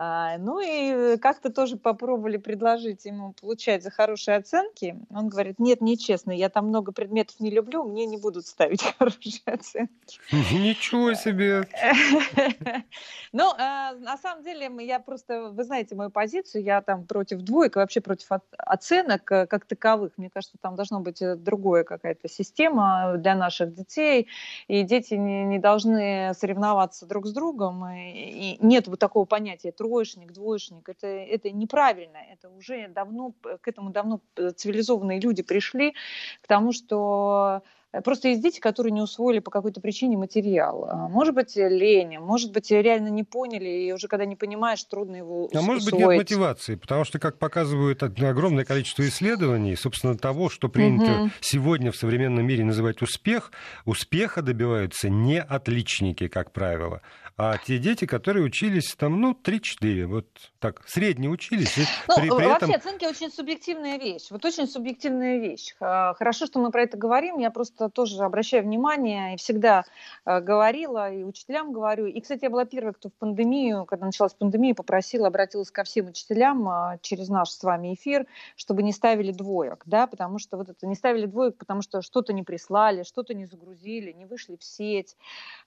А, 0.00 0.38
ну 0.38 0.60
и 0.60 1.16
как-то 1.16 1.50
тоже 1.50 1.76
попробовали 1.76 2.36
предложить 2.36 3.04
ему 3.04 3.32
получать 3.32 3.82
за 3.82 3.90
хорошие 3.90 4.36
оценки. 4.36 4.96
Он 5.10 5.28
говорит, 5.28 5.58
нет, 5.58 5.80
нечестно, 5.80 6.30
я 6.30 6.48
там 6.48 6.68
много 6.68 6.92
предметов 6.92 7.40
не 7.40 7.50
люблю, 7.50 7.82
мне 7.82 8.06
не 8.06 8.16
будут 8.16 8.46
ставить 8.46 8.82
хорошие 8.98 9.42
оценки. 9.46 10.20
Ничего 10.52 11.14
себе! 11.14 11.68
Ну, 13.32 13.52
а, 13.58 13.92
на 13.92 14.16
самом 14.16 14.42
деле, 14.42 14.70
я 14.86 15.00
просто, 15.00 15.50
вы 15.50 15.62
знаете 15.64 15.94
мою 15.94 16.08
позицию, 16.08 16.62
я 16.62 16.80
там 16.80 17.04
против 17.04 17.40
двоек, 17.40 17.76
вообще 17.76 18.00
против 18.00 18.28
оценок 18.56 19.30
э, 19.30 19.46
как 19.46 19.66
таковых. 19.66 20.12
Мне 20.16 20.30
кажется, 20.30 20.56
там 20.60 20.76
должна 20.76 21.00
быть 21.00 21.20
э, 21.20 21.36
другая 21.36 21.84
какая-то 21.84 22.26
система 22.26 23.16
для 23.18 23.34
наших 23.34 23.74
детей, 23.74 24.28
и 24.66 24.82
дети 24.82 25.14
не, 25.14 25.58
должны 25.58 26.32
соревноваться 26.34 27.04
друг 27.04 27.26
с 27.26 27.32
другом, 27.32 27.86
и 27.86 28.56
нет 28.60 28.88
вот 28.88 28.98
такого 28.98 29.26
понятия 29.26 29.72
троечник, 29.88 30.32
двоечник, 30.32 30.88
это, 30.88 31.06
это 31.06 31.50
неправильно, 31.50 32.18
это 32.30 32.48
уже 32.48 32.88
давно, 32.88 33.32
к 33.60 33.66
этому 33.68 33.90
давно 33.90 34.20
цивилизованные 34.56 35.20
люди 35.20 35.42
пришли, 35.42 35.94
к 36.42 36.46
тому, 36.46 36.72
что 36.72 37.62
Э, 37.92 38.02
просто 38.02 38.28
есть 38.28 38.42
дети, 38.42 38.60
которые 38.60 38.92
не 38.92 39.00
усвоили 39.00 39.38
по 39.38 39.50
какой-то 39.50 39.80
причине 39.80 40.16
материал. 40.16 40.86
А, 40.90 41.08
может 41.08 41.34
быть, 41.34 41.56
лень, 41.56 42.18
может 42.18 42.52
быть, 42.52 42.70
реально 42.70 43.08
не 43.08 43.24
поняли, 43.24 43.68
и 43.68 43.92
уже 43.92 44.08
когда 44.08 44.24
не 44.24 44.36
понимаешь, 44.36 44.82
трудно 44.84 45.16
его 45.16 45.46
усвоить. 45.46 45.64
А 45.64 45.66
может 45.66 45.84
быть, 45.84 45.94
нет 45.94 46.16
мотивации, 46.16 46.74
потому 46.74 47.04
что, 47.04 47.18
как 47.18 47.38
показывают 47.38 48.02
огромное 48.02 48.64
количество 48.64 49.06
исследований, 49.06 49.74
собственно, 49.76 50.16
того, 50.16 50.50
что 50.50 50.68
принято 50.68 51.22
угу. 51.22 51.30
сегодня 51.40 51.90
в 51.90 51.96
современном 51.96 52.46
мире 52.46 52.64
называть 52.64 53.00
успех, 53.00 53.52
успеха 53.84 54.42
добиваются 54.42 55.08
не 55.08 55.40
отличники, 55.40 56.28
как 56.28 56.52
правило, 56.52 57.00
а 57.40 57.56
те 57.56 57.78
дети, 57.78 58.04
которые 58.04 58.44
учились 58.44 58.96
там, 58.96 59.20
ну, 59.20 59.30
3-4, 59.30 60.06
вот 60.06 60.26
так, 60.58 60.82
средне 60.88 61.28
учились. 61.28 61.78
И 61.78 61.82
ну, 62.08 62.16
при, 62.16 62.22
при 62.30 62.46
вообще 62.46 62.66
этом... 62.66 62.70
оценки 62.72 63.04
очень 63.04 63.30
субъективная 63.30 63.96
вещь, 63.96 64.26
вот 64.30 64.44
очень 64.44 64.66
субъективная 64.66 65.38
вещь. 65.38 65.76
Хорошо, 65.78 66.46
что 66.46 66.58
мы 66.58 66.72
про 66.72 66.82
это 66.82 66.96
говорим, 66.96 67.38
я 67.38 67.52
просто 67.52 67.90
тоже 67.90 68.24
обращаю 68.24 68.64
внимание 68.64 69.34
и 69.34 69.36
всегда 69.36 69.84
э, 70.24 70.40
говорила, 70.40 71.12
и 71.12 71.22
учителям 71.22 71.72
говорю. 71.72 72.06
И, 72.06 72.20
кстати, 72.20 72.42
я 72.42 72.50
была 72.50 72.64
первой, 72.64 72.92
кто 72.92 73.08
в 73.08 73.12
пандемию, 73.12 73.84
когда 73.84 74.06
началась 74.06 74.34
пандемия, 74.34 74.74
попросила, 74.74 75.28
обратилась 75.28 75.70
ко 75.70 75.84
всем 75.84 76.08
учителям 76.08 76.68
э, 76.68 76.98
через 77.02 77.28
наш 77.28 77.50
с 77.50 77.62
вами 77.62 77.94
эфир, 77.94 78.26
чтобы 78.56 78.82
не 78.82 78.90
ставили 78.90 79.30
двоек, 79.30 79.84
да, 79.86 80.08
потому 80.08 80.40
что 80.40 80.56
вот 80.56 80.70
это 80.70 80.88
не 80.88 80.96
ставили 80.96 81.26
двоек, 81.26 81.56
потому 81.56 81.82
что 81.82 82.02
что-то 82.02 82.32
не 82.32 82.42
прислали, 82.42 83.04
что-то 83.04 83.32
не 83.32 83.46
загрузили, 83.46 84.10
не 84.10 84.24
вышли 84.24 84.56
в 84.56 84.64
сеть. 84.64 85.16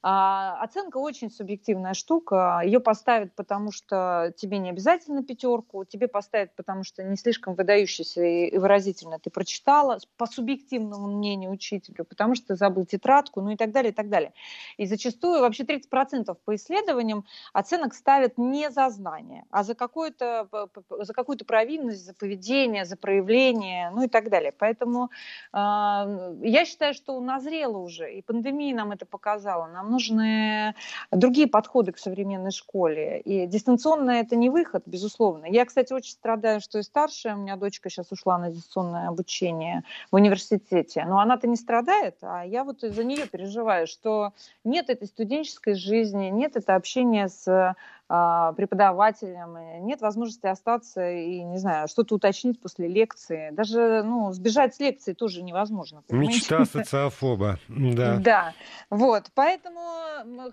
А, 0.03 0.61
оценка 0.61 0.97
очень 0.97 1.31
субъективная 1.31 1.60
штука. 1.93 2.61
Ее 2.63 2.79
поставят, 2.79 3.33
потому 3.35 3.71
что 3.71 4.33
тебе 4.37 4.57
не 4.57 4.69
обязательно 4.69 5.23
пятерку, 5.23 5.85
тебе 5.85 6.07
поставят, 6.07 6.55
потому 6.55 6.83
что 6.83 7.03
не 7.03 7.15
слишком 7.17 7.55
выдающийся 7.55 8.23
и 8.23 8.57
выразительно 8.57 9.19
ты 9.19 9.29
прочитала, 9.29 9.99
по 10.17 10.25
субъективному 10.25 11.07
мнению 11.07 11.51
учителю, 11.51 12.05
потому 12.05 12.35
что 12.35 12.47
ты 12.47 12.55
забыл 12.55 12.85
тетрадку, 12.85 13.41
ну 13.41 13.51
и 13.51 13.55
так 13.55 13.71
далее, 13.71 13.91
и 13.91 13.95
так 13.95 14.09
далее. 14.09 14.33
И 14.77 14.85
зачастую 14.85 15.41
вообще 15.41 15.63
30% 15.63 16.35
по 16.45 16.55
исследованиям 16.55 17.25
оценок 17.53 17.93
ставят 17.93 18.37
не 18.37 18.69
за 18.71 18.89
знания, 18.89 19.45
а 19.51 19.63
за, 19.63 19.75
какую-то, 19.75 20.47
за 20.89 21.13
какую-то 21.13 21.45
провинность, 21.45 22.05
за 22.05 22.13
поведение, 22.13 22.85
за 22.85 22.97
проявление, 22.97 23.89
ну 23.91 24.03
и 24.03 24.07
так 24.07 24.29
далее. 24.29 24.51
Поэтому 24.51 25.09
э, 25.53 25.57
я 25.57 26.65
считаю, 26.65 26.93
что 26.93 27.19
назрело 27.19 27.77
уже, 27.77 28.13
и 28.13 28.21
пандемия 28.21 28.75
нам 28.75 28.91
это 28.91 29.05
показала. 29.05 29.67
Нам 29.67 29.91
нужны 29.91 30.75
другие 31.11 31.47
подходы 31.51 31.91
к 31.91 31.97
современной 31.97 32.51
школе. 32.51 33.19
И 33.21 33.45
дистанционное 33.45 34.21
это 34.21 34.35
не 34.35 34.49
выход, 34.49 34.83
безусловно. 34.85 35.45
Я, 35.45 35.65
кстати, 35.65 35.93
очень 35.93 36.13
страдаю, 36.13 36.61
что 36.61 36.79
и 36.79 36.83
старшая, 36.83 37.35
у 37.35 37.39
меня 37.39 37.55
дочка 37.57 37.89
сейчас 37.89 38.11
ушла 38.11 38.37
на 38.37 38.49
дистанционное 38.49 39.09
обучение 39.09 39.83
в 40.11 40.15
университете, 40.15 41.05
но 41.05 41.19
она-то 41.19 41.47
не 41.47 41.55
страдает, 41.55 42.17
а 42.21 42.43
я 42.43 42.63
вот 42.63 42.83
из-за 42.83 43.03
нее 43.03 43.27
переживаю, 43.27 43.87
что 43.87 44.33
нет 44.63 44.89
этой 44.89 45.07
студенческой 45.07 45.75
жизни, 45.75 46.29
нет 46.29 46.55
это 46.55 46.75
общения 46.75 47.27
с 47.27 47.75
а, 48.13 48.51
преподавателем, 48.53 49.85
нет 49.85 50.01
возможности 50.01 50.45
остаться 50.45 51.09
и, 51.09 51.43
не 51.43 51.57
знаю, 51.57 51.87
что-то 51.87 52.15
уточнить 52.15 52.59
после 52.59 52.89
лекции. 52.89 53.51
Даже, 53.51 54.03
ну, 54.03 54.33
сбежать 54.33 54.75
с 54.75 54.81
лекции 54.81 55.13
тоже 55.13 55.41
невозможно. 55.41 56.03
Понимаете? 56.09 56.39
Мечта 56.39 56.65
социофоба, 56.65 57.57
да. 57.69 58.17
Да, 58.17 58.53
вот, 58.89 59.31
поэтому 59.33 59.79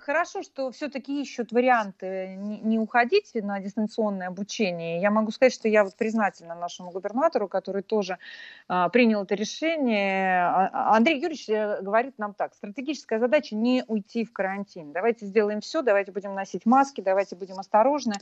хорошо, 0.01 0.43
что 0.43 0.71
все-таки 0.71 1.23
ищут 1.23 1.53
варианты 1.53 2.37
не 2.37 2.79
уходить 2.79 3.31
на 3.35 3.61
дистанционное 3.61 4.29
обучение. 4.29 5.01
Я 5.01 5.11
могу 5.11 5.31
сказать, 5.31 5.53
что 5.53 5.69
я 5.69 5.85
вот 5.85 5.97
признательна 5.97 6.55
нашему 6.55 6.91
губернатору, 6.91 7.49
который 7.49 7.83
тоже 7.83 8.19
а, 8.69 8.89
принял 8.89 9.23
это 9.23 9.35
решение. 9.35 10.43
А, 10.43 10.97
Андрей 10.97 11.17
Юрьевич 11.17 11.49
э, 11.49 11.81
говорит 11.83 12.19
нам 12.19 12.35
так, 12.35 12.55
стратегическая 12.55 13.19
задача 13.19 13.55
не 13.57 13.85
уйти 13.87 14.25
в 14.25 14.33
карантин. 14.33 14.93
Давайте 14.93 15.27
сделаем 15.27 15.61
все, 15.61 15.83
давайте 15.83 16.13
будем 16.13 16.35
носить 16.35 16.67
маски, 16.67 17.01
давайте 17.01 17.37
будем 17.37 17.59
осторожны. 17.59 18.15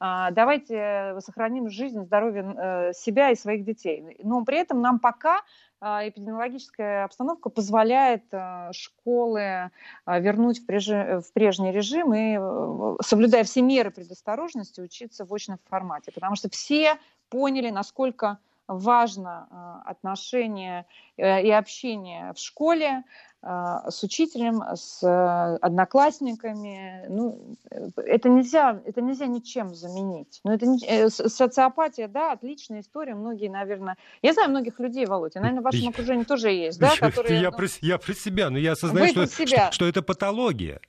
А, 0.00 0.30
давайте 0.30 1.16
сохраним 1.20 1.68
жизнь, 1.68 2.04
здоровье 2.04 2.54
э, 2.56 2.92
себя 2.94 3.30
и 3.30 3.36
своих 3.36 3.64
детей. 3.64 4.16
Но 4.22 4.44
при 4.44 4.58
этом 4.58 4.80
нам 4.80 4.98
пока 4.98 5.38
а, 5.38 5.42
эпидемиологическая 5.82 7.04
обстановка 7.04 7.50
позволяет 7.50 8.24
э, 8.30 8.70
школы 8.72 9.70
а, 10.04 10.20
вернуть 10.20 10.60
в, 10.60 10.66
в 10.66 11.32
прежний 11.32 11.72
режим 11.72 12.14
и, 12.14 12.36
э, 12.38 12.96
соблюдая 13.02 13.42
все 13.42 13.62
меры 13.62 13.90
предосторожности, 13.90 14.80
учиться 14.80 15.24
в 15.24 15.34
очном 15.34 15.58
формате. 15.68 16.12
Потому 16.12 16.36
что 16.36 16.48
все 16.50 16.98
поняли, 17.28 17.70
насколько 17.70 18.38
важно 18.68 19.82
отношение 19.84 20.86
и 21.16 21.50
общение 21.50 22.32
в 22.32 22.38
школе, 22.38 22.88
а, 22.88 23.02
с 23.44 24.02
учителем, 24.04 24.62
с 24.74 25.02
э, 25.02 25.56
одноклассниками. 25.60 27.06
Ну, 27.08 27.56
это 27.96 28.28
нельзя, 28.28 28.80
это 28.84 29.00
нельзя 29.00 29.26
ничем 29.26 29.74
заменить. 29.74 30.40
Но 30.44 30.54
это 30.54 30.66
не, 30.66 30.78
э, 30.86 31.08
социопатия, 31.10 32.06
да, 32.06 32.32
отличная 32.32 32.80
история. 32.80 33.16
Многие, 33.16 33.48
наверное, 33.48 33.96
я 34.22 34.32
знаю 34.32 34.50
многих 34.50 34.78
людей, 34.78 35.06
Володя, 35.06 35.40
наверное, 35.40 35.60
в 35.60 35.64
вашем 35.64 35.88
окружении 35.88 36.22
тоже 36.22 36.50
есть, 36.50 36.78
да, 36.78 36.94
которые. 37.00 37.40
Я, 37.40 37.50
ну, 37.50 37.56
про, 37.56 37.66
я 37.80 37.98
про 37.98 38.14
себя, 38.14 38.48
но 38.48 38.58
я 38.58 38.72
осознаю, 38.72 39.08
что, 39.08 39.26
что, 39.26 39.72
что 39.72 39.86
это 39.86 40.02
патология. 40.02 40.80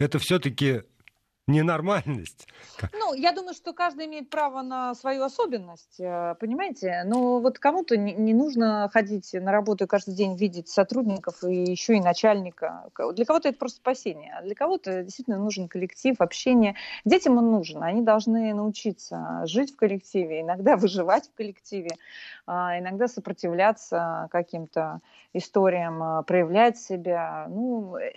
Это 0.00 0.18
все-таки 0.18 0.82
ненормальность. 1.46 2.46
Ну, 2.92 3.14
я 3.14 3.32
думаю, 3.32 3.54
что 3.54 3.72
каждый 3.72 4.06
имеет 4.06 4.30
право 4.30 4.62
на 4.62 4.94
свою 4.94 5.24
особенность, 5.24 5.98
э, 5.98 6.36
понимаете? 6.38 7.02
Но 7.04 7.40
вот 7.40 7.58
кому-то 7.58 7.96
не 7.96 8.34
нужно 8.34 8.88
ходить 8.92 9.32
на 9.32 9.50
работу 9.50 9.84
и 9.84 9.86
каждый 9.86 10.14
день 10.14 10.36
видеть 10.36 10.68
сотрудников 10.68 11.42
и 11.44 11.64
еще 11.64 11.96
и 11.96 12.00
начальника. 12.00 12.90
Для 13.14 13.24
кого-то 13.24 13.48
это 13.48 13.58
просто 13.58 13.78
спасение, 13.78 14.34
а 14.38 14.42
для 14.42 14.54
кого-то 14.54 15.02
действительно 15.02 15.38
нужен 15.38 15.68
коллектив, 15.68 16.20
общение. 16.20 16.76
Детям 17.04 17.38
он 17.38 17.50
нужен, 17.50 17.82
они 17.82 18.02
должны 18.02 18.54
научиться 18.54 19.42
жить 19.44 19.72
в 19.72 19.76
коллективе, 19.76 20.42
иногда 20.42 20.76
выживать 20.76 21.28
в 21.28 21.34
коллективе, 21.34 21.96
а 22.46 22.78
иногда 22.78 23.08
сопротивляться 23.08 24.28
каким-то 24.30 25.00
историям, 25.32 26.02
а, 26.02 26.22
проявлять 26.22 26.78
себя. 26.78 27.46
Ну, 27.48 27.96
э, 27.96 28.12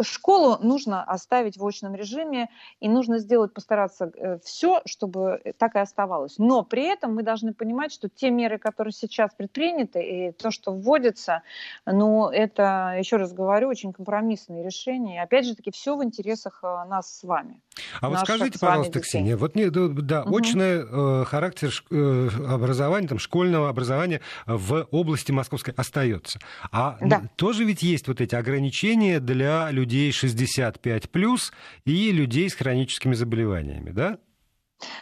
школу 0.00 0.56
нужно 0.60 1.04
оставить 1.04 1.56
в 1.56 1.66
очном 1.66 1.94
режиме, 1.94 2.39
и 2.80 2.88
нужно 2.88 3.18
сделать, 3.18 3.52
постараться 3.52 4.10
э, 4.14 4.38
все, 4.44 4.80
чтобы 4.86 5.40
так 5.58 5.76
и 5.76 5.78
оставалось. 5.78 6.38
Но 6.38 6.62
при 6.62 6.84
этом 6.84 7.14
мы 7.14 7.22
должны 7.22 7.52
понимать, 7.52 7.92
что 7.92 8.08
те 8.08 8.30
меры, 8.30 8.58
которые 8.58 8.92
сейчас 8.92 9.34
предприняты, 9.34 10.02
и 10.02 10.32
то, 10.32 10.50
что 10.50 10.72
вводится, 10.72 11.42
ну, 11.86 12.28
это, 12.28 12.96
еще 12.98 13.16
раз 13.16 13.32
говорю, 13.32 13.68
очень 13.68 13.92
компромиссные 13.92 14.64
решения. 14.64 15.16
И 15.16 15.18
опять 15.18 15.46
же 15.46 15.54
таки, 15.54 15.70
все 15.70 15.96
в 15.96 16.04
интересах 16.04 16.60
э, 16.62 16.66
нас 16.88 17.18
с 17.18 17.24
вами. 17.24 17.60
А 18.00 18.08
вот 18.08 18.20
скажите, 18.20 18.58
пожалуйста. 18.58 19.00
Ксения, 19.00 19.36
вот 19.36 19.54
не, 19.54 19.70
да, 19.70 20.22
угу. 20.22 20.36
очный 20.36 20.82
э, 20.82 21.24
характер 21.24 21.72
э, 21.90 22.28
образования, 22.48 23.08
там, 23.08 23.18
школьного 23.18 23.68
образования 23.68 24.20
в 24.46 24.86
области 24.90 25.32
московской 25.32 25.74
остается. 25.76 26.38
А 26.70 26.98
да. 27.00 27.22
тоже 27.36 27.64
ведь 27.64 27.82
есть 27.82 28.08
вот 28.08 28.20
эти 28.20 28.34
ограничения 28.34 29.20
для 29.20 29.70
людей 29.70 30.12
65 30.12 31.10
плюс 31.10 31.52
и 31.84 32.12
людей 32.12 32.29
с 32.48 32.54
хроническими 32.54 33.14
заболеваниями, 33.14 33.90
да? 33.90 34.18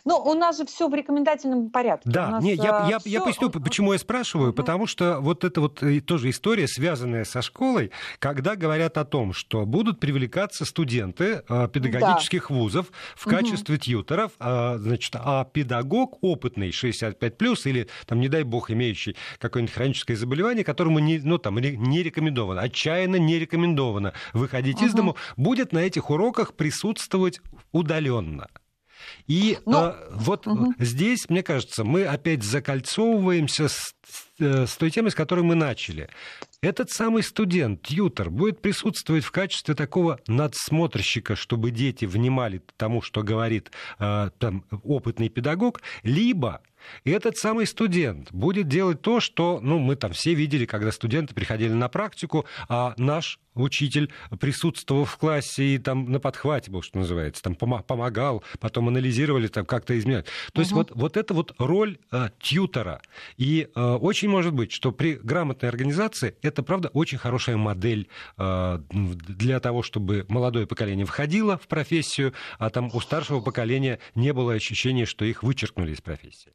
Ну, 0.05 0.17
у 0.17 0.35
нас 0.35 0.59
же 0.59 0.67
все 0.67 0.89
в 0.89 0.95
рекомендательном 0.95 1.71
порядке. 1.71 2.09
Да, 2.11 2.31
нас, 2.31 2.45
не, 2.45 2.55
я, 2.55 2.87
я, 2.89 2.99
все... 2.99 3.11
я 3.11 3.21
поясню, 3.21 3.51
почему 3.51 3.93
я 3.93 3.99
спрашиваю, 3.99 4.53
потому 4.53 4.87
что 4.87 5.21
вот 5.21 5.45
это 5.45 5.61
вот 5.61 5.83
э, 5.83 6.01
тоже 6.01 6.31
история, 6.31 6.67
связанная 6.69 7.25
со 7.25 7.43
школой, 7.43 7.91
когда 8.19 8.57
говорят 8.57 8.99
о 8.99 9.05
том, 9.05 9.33
что 9.33 9.67
будут 9.67 10.01
привлекаться 10.01 10.65
студенты 10.65 11.43
э, 11.49 11.69
педагогических 11.73 12.49
да. 12.49 12.55
вузов 12.55 12.87
в 13.17 13.25
качестве 13.25 13.77
угу. 13.77 13.83
тьютеров, 13.83 14.33
э, 14.39 14.77
значит, 14.79 15.15
а 15.17 15.45
педагог 15.45 16.19
опытный 16.23 16.71
65+, 16.71 17.69
или, 17.69 17.89
там, 18.07 18.21
не 18.21 18.29
дай 18.29 18.43
бог, 18.43 18.71
имеющий 18.71 19.17
какое-нибудь 19.39 19.75
хроническое 19.75 20.17
заболевание, 20.17 20.65
которому 20.65 20.99
не, 20.99 21.19
ну, 21.19 21.39
там, 21.39 21.59
не 21.59 22.03
рекомендовано, 22.03 22.61
отчаянно 22.61 23.17
не 23.17 23.39
рекомендовано 23.39 24.13
выходить 24.33 24.79
угу. 24.79 24.87
из 24.87 24.95
дому, 24.95 25.17
будет 25.37 25.73
на 25.73 25.79
этих 25.79 26.11
уроках 26.11 26.55
присутствовать 26.55 27.41
удаленно. 27.73 28.49
И 29.27 29.59
Но... 29.67 29.89
э, 29.89 30.09
вот 30.13 30.47
угу. 30.47 30.75
здесь, 30.79 31.29
мне 31.29 31.43
кажется, 31.43 31.85
мы 31.85 32.05
опять 32.05 32.43
закольцовываемся 32.43 33.69
с, 33.69 33.95
э, 34.39 34.67
с 34.67 34.77
той 34.77 34.91
темой, 34.91 35.11
с 35.11 35.15
которой 35.15 35.43
мы 35.43 35.55
начали. 35.55 36.09
Этот 36.61 36.91
самый 36.91 37.23
студент, 37.23 37.83
тьютер, 37.83 38.31
будет 38.31 38.61
присутствовать 38.61 39.25
в 39.25 39.31
качестве 39.31 39.75
такого 39.75 40.21
надсмотрщика, 40.27 41.37
чтобы 41.37 41.71
дети 41.71 42.05
внимали 42.05 42.63
тому, 42.77 43.01
что 43.01 43.23
говорит 43.23 43.71
э, 43.99 44.31
там, 44.39 44.65
опытный 44.83 45.29
педагог, 45.29 45.83
либо 46.03 46.61
и 47.05 47.11
этот 47.11 47.37
самый 47.37 47.67
студент 47.67 48.33
будет 48.33 48.69
делать 48.69 49.01
то, 49.03 49.21
что, 49.21 49.61
ну, 49.63 49.79
мы 49.79 49.97
там 49.97 50.13
все 50.13 50.35
видели, 50.35 50.67
когда 50.67 50.93
студенты 50.93 51.35
приходили 51.35 51.73
на 51.73 51.89
практику, 51.89 52.47
а 52.69 52.95
наш 52.97 53.39
учитель 53.59 54.11
присутствовал 54.41 55.05
в 55.05 55.17
классе 55.17 55.75
и 55.75 55.79
там 55.79 56.11
на 56.11 56.21
подхвате 56.21 56.71
был, 56.71 56.83
что 56.83 56.99
называется, 56.99 57.43
там 57.43 57.55
помогал, 57.55 58.43
потом 58.61 58.89
анализировали, 58.89 59.49
там 59.49 59.67
как-то 59.67 59.99
изменять. 59.99 60.27
То 60.27 60.31
угу. 60.55 60.61
есть 60.61 60.73
вот, 60.73 60.93
вот 60.95 61.17
это 61.17 61.35
вот 61.35 61.55
роль 61.59 61.99
э, 62.11 62.29
тьютера. 62.41 63.01
И 63.37 63.69
э, 63.75 63.81
очень 63.81 64.29
может 64.29 64.53
быть, 64.53 64.73
что 64.73 64.93
при 64.93 65.15
грамотной 65.15 65.69
организации 65.69 66.37
это, 66.43 66.63
правда, 66.63 66.89
очень 66.93 67.19
хорошая 67.19 67.57
модель 67.57 68.09
э, 68.37 68.81
для 68.91 69.61
того, 69.61 69.83
чтобы 69.83 70.25
молодое 70.29 70.67
поколение 70.67 71.07
входило 71.07 71.59
в 71.59 71.67
профессию, 71.67 72.35
а 72.59 72.71
там 72.71 72.91
у 72.93 73.01
старшего 73.01 73.41
поколения 73.41 73.99
не 74.15 74.33
было 74.33 74.55
ощущения, 74.55 75.07
что 75.07 75.25
их 75.25 75.43
вычеркнули 75.43 75.93
из 75.93 76.01
профессии. 76.01 76.53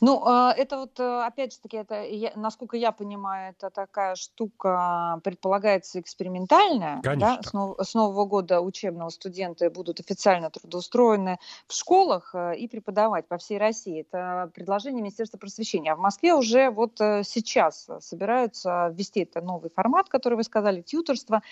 Ну, 0.00 0.22
а, 0.24 0.52
это 0.56 0.78
вот, 0.78 0.98
э, 1.00 1.22
опять 1.24 1.54
же 1.54 1.60
таки, 1.60 1.76
это, 1.76 2.04
насколько 2.36 2.76
я 2.76 2.92
понимаю, 2.92 3.54
это 3.56 3.70
такая 3.70 4.16
штука, 4.16 5.20
предполагается, 5.24 6.00
экспериментальная. 6.00 7.00
Конечно. 7.02 7.36
Да? 7.36 7.42
С, 7.42 7.52
нов, 7.52 7.76
с 7.80 7.94
Нового 7.94 8.26
года 8.26 8.60
учебного 8.60 9.08
студенты 9.08 9.70
будут 9.70 10.00
официально 10.00 10.50
трудоустроены 10.50 11.38
в 11.66 11.74
школах 11.74 12.34
э, 12.34 12.56
и 12.56 12.68
преподавать 12.68 13.26
по 13.28 13.38
всей 13.38 13.58
России. 13.58 14.02
Это 14.02 14.50
предложение 14.54 15.00
Министерства 15.02 15.38
просвещения. 15.38 15.92
А 15.92 15.96
в 15.96 16.00
Москве 16.00 16.34
уже 16.34 16.70
вот 16.70 17.00
э, 17.00 17.22
сейчас 17.24 17.88
собираются 18.00 18.92
ввести 18.94 19.20
это 19.20 19.40
новый 19.40 19.70
формат, 19.70 20.08
который 20.08 20.34
вы 20.34 20.44
сказали, 20.44 20.82
тьюторство. 20.82 21.42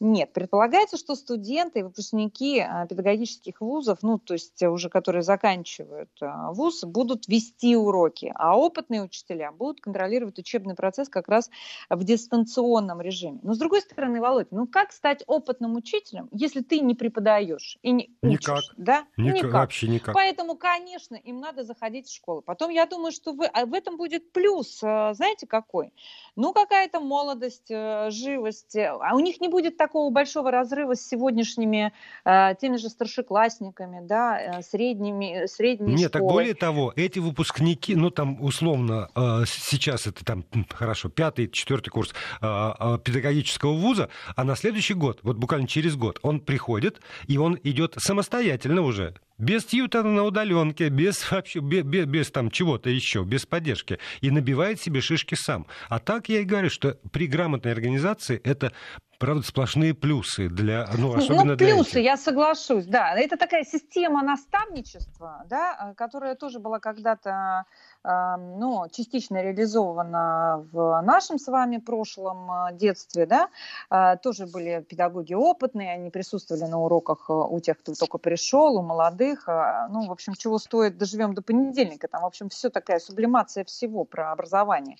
Нет, 0.00 0.32
предполагается, 0.32 0.96
что 0.96 1.14
студенты 1.14 1.80
и 1.80 1.82
выпускники 1.82 2.64
педагогических 2.88 3.60
вузов, 3.60 3.98
ну, 4.02 4.18
то 4.18 4.34
есть 4.34 4.62
уже 4.62 4.88
которые 4.88 5.22
заканчивают 5.22 6.10
вуз, 6.20 6.84
будут 6.84 7.28
вести 7.28 7.61
вести 7.62 7.76
уроки, 7.76 8.32
а 8.34 8.58
опытные 8.58 9.02
учителя 9.02 9.52
будут 9.52 9.80
контролировать 9.80 10.38
учебный 10.38 10.74
процесс 10.74 11.08
как 11.08 11.28
раз 11.28 11.50
в 11.88 12.02
дистанционном 12.04 13.00
режиме. 13.00 13.38
Но 13.42 13.54
с 13.54 13.58
другой 13.58 13.80
стороны, 13.80 14.20
Володь, 14.20 14.48
ну 14.50 14.66
как 14.66 14.92
стать 14.92 15.22
опытным 15.26 15.76
учителем, 15.76 16.28
если 16.32 16.60
ты 16.60 16.80
не 16.80 16.94
преподаешь 16.94 17.78
и 17.82 17.92
не 17.92 18.10
учишь? 18.22 18.40
Никак. 18.40 18.64
Да? 18.76 19.04
Никак, 19.16 19.36
никак. 19.36 19.52
Вообще 19.52 19.88
никак. 19.88 20.14
Поэтому, 20.14 20.56
конечно, 20.56 21.14
им 21.14 21.40
надо 21.40 21.64
заходить 21.64 22.08
в 22.08 22.14
школу. 22.14 22.42
Потом, 22.42 22.70
я 22.70 22.86
думаю, 22.86 23.12
что 23.12 23.32
вы, 23.32 23.46
а 23.46 23.66
в 23.66 23.74
этом 23.74 23.96
будет 23.96 24.32
плюс, 24.32 24.82
э, 24.82 25.14
знаете, 25.14 25.46
какой? 25.46 25.92
Ну, 26.36 26.52
какая-то 26.52 27.00
молодость, 27.00 27.70
э, 27.70 28.10
живость. 28.10 28.76
А 28.76 29.14
у 29.14 29.20
них 29.20 29.40
не 29.40 29.48
будет 29.48 29.76
такого 29.76 30.10
большого 30.10 30.50
разрыва 30.50 30.94
с 30.94 31.06
сегодняшними 31.06 31.92
э, 32.24 32.54
теми 32.60 32.76
же 32.76 32.88
старшеклассниками, 32.88 34.00
да, 34.06 34.62
средними, 34.62 35.46
средними 35.46 35.92
Нет, 35.92 36.10
школы. 36.10 36.10
так 36.10 36.22
более 36.22 36.54
того, 36.54 36.92
эти 36.96 37.18
выпускники 37.18 37.51
выпускники, 37.52 37.94
ну 37.94 38.10
там 38.10 38.42
условно 38.42 39.08
э, 39.14 39.44
сейчас 39.46 40.06
это 40.06 40.24
там 40.24 40.44
хорошо 40.70 41.08
пятый, 41.08 41.48
четвертый 41.48 41.90
курс 41.90 42.14
э, 42.40 42.46
э, 42.78 42.98
педагогического 43.04 43.72
вуза, 43.72 44.08
а 44.36 44.44
на 44.44 44.56
следующий 44.56 44.94
год, 44.94 45.20
вот 45.22 45.36
буквально 45.36 45.66
через 45.66 45.96
год, 45.96 46.18
он 46.22 46.40
приходит 46.40 47.00
и 47.26 47.38
он 47.38 47.58
идет 47.62 47.94
самостоятельно 47.98 48.82
уже 48.82 49.14
без 49.42 49.64
тьютера 49.64 50.04
на 50.04 50.22
удаленке, 50.22 50.88
без 50.88 51.30
вообще 51.30 51.58
без, 51.58 51.82
без, 51.82 52.06
без 52.06 52.30
там 52.30 52.50
чего-то 52.50 52.88
еще, 52.88 53.24
без 53.24 53.44
поддержки, 53.44 53.98
и 54.20 54.30
набивает 54.30 54.80
себе 54.80 55.00
шишки 55.00 55.34
сам. 55.34 55.66
А 55.88 55.98
так 55.98 56.28
я 56.28 56.40
и 56.40 56.44
говорю, 56.44 56.70
что 56.70 56.96
при 57.10 57.26
грамотной 57.26 57.72
организации 57.72 58.40
это 58.44 58.72
правда, 59.18 59.46
сплошные 59.46 59.94
плюсы 59.94 60.48
для, 60.48 60.88
ну, 60.98 61.14
особенно 61.14 61.52
ну, 61.52 61.56
плюсы, 61.56 62.00
я 62.00 62.16
соглашусь, 62.16 62.86
да. 62.86 63.14
Это 63.14 63.36
такая 63.36 63.64
система 63.64 64.20
наставничества, 64.22 65.44
да, 65.48 65.94
которая 65.96 66.34
тоже 66.34 66.58
была 66.58 66.80
когда-то 66.80 67.64
ну, 68.04 68.86
частично 68.90 69.42
реализована 69.42 70.66
в 70.72 71.00
нашем 71.02 71.38
с 71.38 71.46
вами 71.46 71.76
прошлом 71.76 72.50
а, 72.50 72.72
детстве, 72.72 73.26
да, 73.26 73.48
а, 73.90 74.16
тоже 74.16 74.46
были 74.46 74.84
педагоги 74.88 75.34
опытные, 75.34 75.92
они 75.92 76.10
присутствовали 76.10 76.64
на 76.64 76.80
уроках 76.80 77.26
а, 77.28 77.34
у 77.34 77.60
тех, 77.60 77.78
кто 77.78 77.94
только 77.94 78.18
пришел, 78.18 78.76
у 78.76 78.82
молодых, 78.82 79.46
ну, 79.46 80.06
в 80.06 80.12
общем, 80.12 80.34
чего 80.34 80.58
стоит, 80.58 80.98
доживем 80.98 81.34
до 81.34 81.42
понедельника, 81.42 82.08
там, 82.08 82.22
в 82.22 82.26
общем, 82.26 82.48
все 82.48 82.70
такая 82.70 82.98
сублимация 82.98 83.64
всего 83.64 84.04
про 84.04 84.32
образование. 84.32 84.96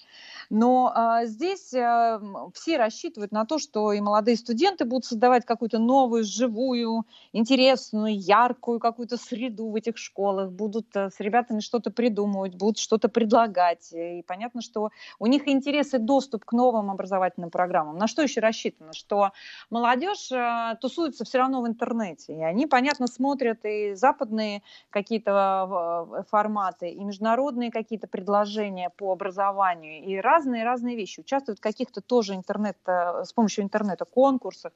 Но 0.50 0.94
здесь 1.24 1.68
все 1.68 2.76
рассчитывают 2.76 3.32
на 3.32 3.44
то, 3.46 3.58
что 3.58 3.92
и 3.92 4.00
молодые 4.00 4.36
студенты 4.36 4.84
будут 4.84 5.06
создавать 5.06 5.44
какую-то 5.44 5.78
новую, 5.78 6.24
живую, 6.24 7.04
интересную, 7.32 8.18
яркую 8.18 8.78
какую-то 8.78 9.16
среду 9.16 9.70
в 9.70 9.76
этих 9.76 9.96
школах, 9.96 10.50
будут 10.50 10.94
с 10.94 11.18
ребятами 11.18 11.60
что-то 11.60 11.90
придумывать, 11.90 12.54
будут 12.54 12.78
что 12.78 12.91
что-то 12.92 13.08
предлагать. 13.08 13.90
И 13.94 14.22
понятно, 14.26 14.60
что 14.60 14.90
у 15.18 15.26
них 15.26 15.48
интерес 15.48 15.94
и 15.94 15.98
доступ 15.98 16.44
к 16.44 16.52
новым 16.52 16.90
образовательным 16.90 17.50
программам. 17.50 17.96
На 17.96 18.06
что 18.06 18.20
еще 18.20 18.40
рассчитано? 18.40 18.92
Что 18.92 19.30
молодежь 19.70 20.30
э, 20.30 20.76
тусуется 20.78 21.24
все 21.24 21.38
равно 21.38 21.62
в 21.62 21.66
интернете. 21.66 22.34
И 22.34 22.42
они, 22.42 22.66
понятно, 22.66 23.06
смотрят 23.06 23.64
и 23.64 23.94
западные 23.94 24.62
какие-то 24.90 26.10
э, 26.18 26.22
форматы, 26.28 26.90
и 26.90 27.02
международные 27.02 27.70
какие-то 27.70 28.08
предложения 28.08 28.90
по 28.90 29.10
образованию, 29.12 30.04
и 30.04 30.18
разные-разные 30.18 30.94
вещи. 30.94 31.20
Участвуют 31.20 31.60
в 31.60 31.62
каких-то 31.62 32.02
тоже 32.02 32.34
интернет, 32.34 32.76
э, 32.86 33.24
с 33.24 33.32
помощью 33.32 33.64
интернета 33.64 34.04
конкурсах. 34.04 34.72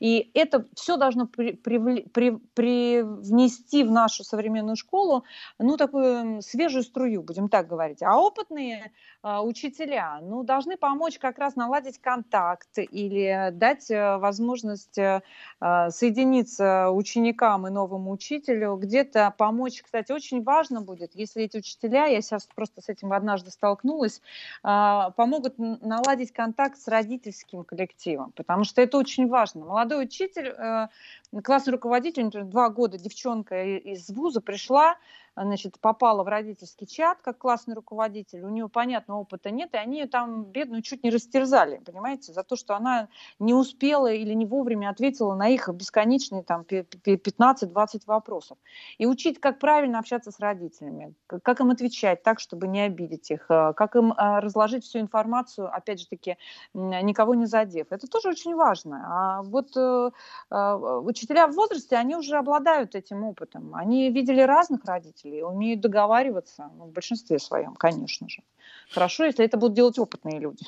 И 0.00 0.32
это 0.34 0.66
все 0.74 0.96
должно 0.96 1.28
при, 1.28 1.52
при, 1.52 1.78
при, 2.12 2.30
привнести 2.54 3.84
в 3.84 3.90
нашу 3.92 4.24
современную 4.24 4.74
школу 4.74 5.22
ну, 5.60 5.76
такую 5.76 6.42
свежую 6.42 6.82
струю, 6.82 7.22
будем 7.22 7.51
так 7.52 7.68
говорить. 7.68 8.02
А 8.02 8.18
опытные 8.18 8.90
э, 9.22 9.38
учителя 9.40 10.20
ну, 10.22 10.42
должны 10.42 10.78
помочь 10.78 11.18
как 11.18 11.38
раз 11.38 11.54
наладить 11.54 12.00
контакт 12.00 12.78
или 12.78 13.50
дать 13.52 13.90
э, 13.90 14.16
возможность 14.16 14.96
э, 14.96 15.20
соединиться 15.60 16.90
ученикам 16.90 17.66
и 17.66 17.70
новому 17.70 18.10
учителю, 18.10 18.76
где-то 18.76 19.34
помочь. 19.36 19.82
Кстати, 19.82 20.12
очень 20.12 20.42
важно 20.42 20.80
будет, 20.80 21.14
если 21.14 21.44
эти 21.44 21.58
учителя, 21.58 22.06
я 22.06 22.22
сейчас 22.22 22.48
просто 22.54 22.80
с 22.80 22.88
этим 22.88 23.12
однажды 23.12 23.50
столкнулась, 23.50 24.22
э, 24.64 25.10
помогут 25.14 25.58
наладить 25.58 26.32
контакт 26.32 26.78
с 26.78 26.88
родительским 26.88 27.64
коллективом, 27.64 28.32
потому 28.32 28.64
что 28.64 28.80
это 28.80 28.96
очень 28.96 29.28
важно. 29.28 29.66
Молодой 29.66 30.04
учитель, 30.04 30.48
э, 30.48 30.88
классный 31.44 31.72
руководитель, 31.72 32.24
например, 32.24 32.46
два 32.46 32.70
года 32.70 32.96
девчонка 32.96 33.62
из 33.62 34.08
вуза 34.08 34.40
пришла, 34.40 34.96
значит, 35.36 35.80
попала 35.80 36.22
в 36.22 36.28
родительский 36.28 36.86
чат 36.86 37.22
как 37.22 37.38
классный 37.38 37.74
руководитель, 37.74 38.42
у 38.42 38.48
нее, 38.48 38.68
понятно, 38.68 39.18
опыта 39.18 39.50
нет, 39.50 39.70
и 39.74 39.76
они 39.76 40.00
ее 40.00 40.06
там, 40.06 40.44
бедную, 40.44 40.82
чуть 40.82 41.02
не 41.02 41.10
растерзали, 41.10 41.78
понимаете, 41.78 42.32
за 42.32 42.42
то, 42.42 42.56
что 42.56 42.74
она 42.74 43.08
не 43.38 43.54
успела 43.54 44.12
или 44.12 44.34
не 44.34 44.46
вовремя 44.46 44.90
ответила 44.90 45.34
на 45.34 45.48
их 45.48 45.68
бесконечные 45.68 46.42
там 46.42 46.62
15-20 46.62 48.02
вопросов. 48.06 48.58
И 48.98 49.06
учить, 49.06 49.40
как 49.40 49.58
правильно 49.58 49.98
общаться 49.98 50.30
с 50.30 50.38
родителями, 50.40 51.14
как 51.26 51.60
им 51.60 51.70
отвечать 51.70 52.22
так, 52.22 52.40
чтобы 52.40 52.68
не 52.68 52.80
обидеть 52.80 53.30
их, 53.30 53.46
э, 53.50 53.72
как 53.74 53.96
им 53.96 54.12
э, 54.12 54.38
разложить 54.40 54.84
всю 54.84 55.00
информацию, 55.00 55.74
опять 55.74 56.00
же 56.00 56.08
таки, 56.08 56.36
никого 56.74 57.34
не 57.34 57.46
задев. 57.46 57.86
Это 57.90 58.06
тоже 58.06 58.28
очень 58.28 58.54
важно. 58.54 59.04
А 59.06 59.42
вот 59.42 59.76
э, 59.76 60.10
учителя 60.50 61.46
в 61.46 61.52
возрасте, 61.52 61.96
они 61.96 62.16
уже 62.16 62.36
обладают 62.36 62.94
этим 62.94 63.24
опытом. 63.24 63.74
Они 63.74 64.10
видели 64.10 64.40
разных 64.42 64.84
родителей, 64.84 65.21
родителей, 65.22 65.42
умеют 65.42 65.80
договариваться, 65.80 66.70
ну, 66.76 66.86
в 66.86 66.92
большинстве 66.92 67.38
своем, 67.38 67.74
конечно 67.74 68.28
же. 68.28 68.42
Хорошо, 68.90 69.24
если 69.24 69.44
это 69.44 69.56
будут 69.56 69.76
делать 69.76 69.98
опытные 69.98 70.40
люди. 70.40 70.64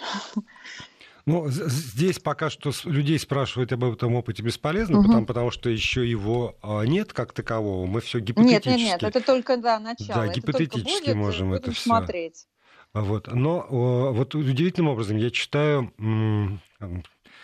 Ну, 1.26 1.48
здесь 1.48 2.18
пока 2.18 2.50
что 2.50 2.70
людей 2.84 3.18
спрашивать 3.18 3.72
об 3.72 3.82
этом 3.84 4.14
опыте 4.14 4.42
бесполезно, 4.42 4.98
угу. 4.98 5.06
потому, 5.06 5.26
потому 5.26 5.50
что 5.50 5.70
еще 5.70 6.06
его 6.06 6.54
а, 6.60 6.82
нет 6.82 7.14
как 7.14 7.32
такового. 7.32 7.86
Мы 7.86 8.02
все 8.02 8.18
гипотетически. 8.18 8.68
Нет, 8.68 8.76
нет, 8.76 9.02
нет, 9.02 9.02
это 9.02 9.24
только 9.24 9.56
да, 9.56 9.78
начало. 9.78 10.14
Да, 10.14 10.26
это 10.26 10.40
гипотетически 10.40 11.06
будет, 11.06 11.16
можем 11.16 11.54
это 11.54 11.72
все. 11.72 11.80
смотреть. 11.80 12.46
Вот. 12.92 13.28
Но 13.28 13.66
вот 13.70 14.34
удивительным 14.34 14.90
образом 14.90 15.16
я 15.16 15.30
читаю 15.30 15.94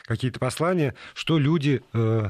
какие-то 0.04 0.38
послания, 0.38 0.94
что 1.14 1.38
люди 1.38 1.82
э, 1.94 2.26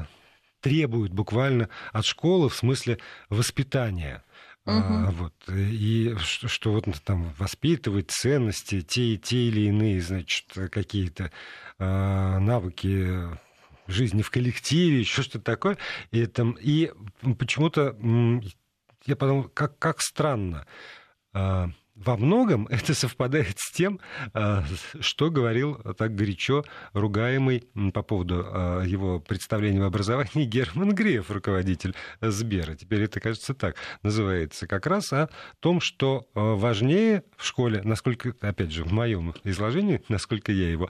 требуют 0.61 1.11
буквально 1.11 1.67
от 1.91 2.05
школы 2.05 2.47
в 2.47 2.55
смысле 2.55 2.99
воспитания. 3.29 4.23
Угу. 4.65 4.75
А, 4.75 5.11
вот, 5.11 5.33
и 5.49 6.15
что, 6.19 6.47
что 6.47 6.71
вот 6.71 6.85
там 7.03 7.33
воспитывать 7.39 8.11
ценности, 8.11 8.81
те, 8.81 9.17
те 9.17 9.47
или 9.47 9.61
иные, 9.61 10.01
значит, 10.01 10.45
какие-то 10.69 11.31
а, 11.79 12.37
навыки 12.39 13.29
жизни 13.87 14.21
в 14.21 14.29
коллективе, 14.29 14.99
еще 14.99 15.23
что-то 15.23 15.45
такое. 15.45 15.77
И, 16.11 16.25
там, 16.27 16.57
и 16.59 16.91
почему-то 17.39 17.97
я 19.05 19.15
подумал, 19.15 19.45
как, 19.49 19.79
как 19.79 20.01
странно. 20.01 20.67
А, 21.33 21.69
во 22.05 22.17
многом 22.17 22.67
это 22.69 22.93
совпадает 22.93 23.59
с 23.59 23.71
тем, 23.71 23.99
а, 24.33 24.63
что 24.99 25.29
говорил 25.29 25.75
так 25.97 26.15
горячо 26.15 26.63
ругаемый 26.93 27.67
по 27.93 28.01
поводу 28.01 28.43
а, 28.45 28.83
его 28.83 29.19
представления 29.19 29.81
в 29.81 29.85
образовании 29.85 30.45
Герман 30.45 30.93
Греев, 30.93 31.29
руководитель 31.29 31.95
Сбера. 32.21 32.75
Теперь 32.75 33.03
это, 33.03 33.19
кажется, 33.19 33.53
так 33.53 33.75
называется. 34.03 34.67
Как 34.67 34.87
раз 34.87 35.13
о 35.13 35.29
том, 35.59 35.81
что 35.81 36.27
а, 36.33 36.55
важнее 36.55 37.23
в 37.37 37.45
школе, 37.45 37.81
насколько, 37.83 38.33
опять 38.41 38.71
же, 38.71 38.83
в 38.83 38.91
моем 38.91 39.33
изложении, 39.43 40.01
насколько 40.09 40.51
я 40.51 40.69
его 40.69 40.89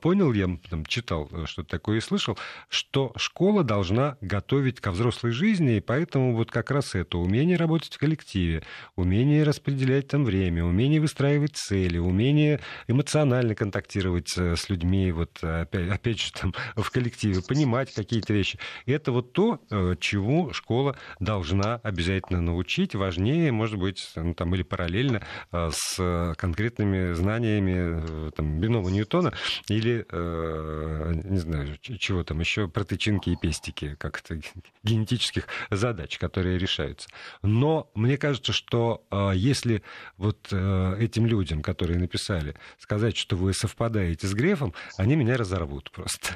понял, 0.00 0.32
я 0.32 0.48
там, 0.68 0.84
читал 0.86 1.30
что-то 1.46 1.68
такое 1.68 1.98
и 1.98 2.00
слышал, 2.00 2.38
что 2.68 3.12
школа 3.16 3.64
должна 3.64 4.16
готовить 4.20 4.80
ко 4.80 4.90
взрослой 4.90 5.32
жизни, 5.32 5.76
и 5.76 5.80
поэтому 5.80 6.34
вот 6.34 6.50
как 6.50 6.70
раз 6.70 6.94
это 6.94 7.18
умение 7.18 7.56
работать 7.56 7.94
в 7.94 7.98
коллективе, 7.98 8.62
умение 8.96 9.42
распределять 9.42 10.08
там 10.08 10.24
время, 10.24 10.49
время, 10.50 10.64
умение 10.64 11.00
выстраивать 11.00 11.56
цели, 11.56 11.98
умение 11.98 12.60
эмоционально 12.88 13.54
контактировать 13.54 14.30
с 14.36 14.68
людьми, 14.68 15.12
вот 15.12 15.42
опять, 15.42 15.88
опять 15.90 16.20
же 16.20 16.32
там 16.32 16.54
в 16.76 16.90
коллективе, 16.90 17.42
понимать 17.42 17.94
какие-то 17.94 18.32
вещи. 18.32 18.58
Это 18.86 19.12
вот 19.12 19.32
то, 19.32 19.60
э, 19.70 19.94
чему 20.00 20.52
школа 20.52 20.96
должна 21.20 21.76
обязательно 21.76 22.40
научить. 22.40 22.94
Важнее, 22.94 23.52
может 23.52 23.78
быть, 23.78 24.10
ну, 24.16 24.34
там 24.34 24.54
или 24.54 24.62
параллельно 24.62 25.22
э, 25.52 25.70
с 25.72 26.34
конкретными 26.36 27.12
знаниями 27.12 28.28
э, 28.28 28.30
там, 28.32 28.60
бинома 28.60 28.90
Ньютона 28.90 29.32
или, 29.68 30.06
не 30.10 31.38
знаю, 31.38 31.76
чего 31.80 32.24
там 32.24 32.40
еще, 32.40 32.68
протычинки 32.68 33.30
и 33.30 33.36
пестики, 33.36 33.96
как 33.98 34.20
то 34.20 34.38
генетических 34.82 35.46
задач, 35.70 36.18
которые 36.18 36.58
решаются. 36.58 37.08
Но 37.42 37.90
мне 37.94 38.16
кажется, 38.16 38.52
что 38.52 39.04
если 39.34 39.82
вот 40.30 40.98
этим 40.98 41.26
людям, 41.26 41.62
которые 41.62 41.98
написали, 41.98 42.54
сказать, 42.78 43.16
что 43.16 43.36
вы 43.36 43.52
совпадаете 43.52 44.26
с 44.26 44.34
Грефом, 44.34 44.74
они 44.96 45.16
меня 45.16 45.36
разорвут 45.36 45.90
просто. 45.90 46.28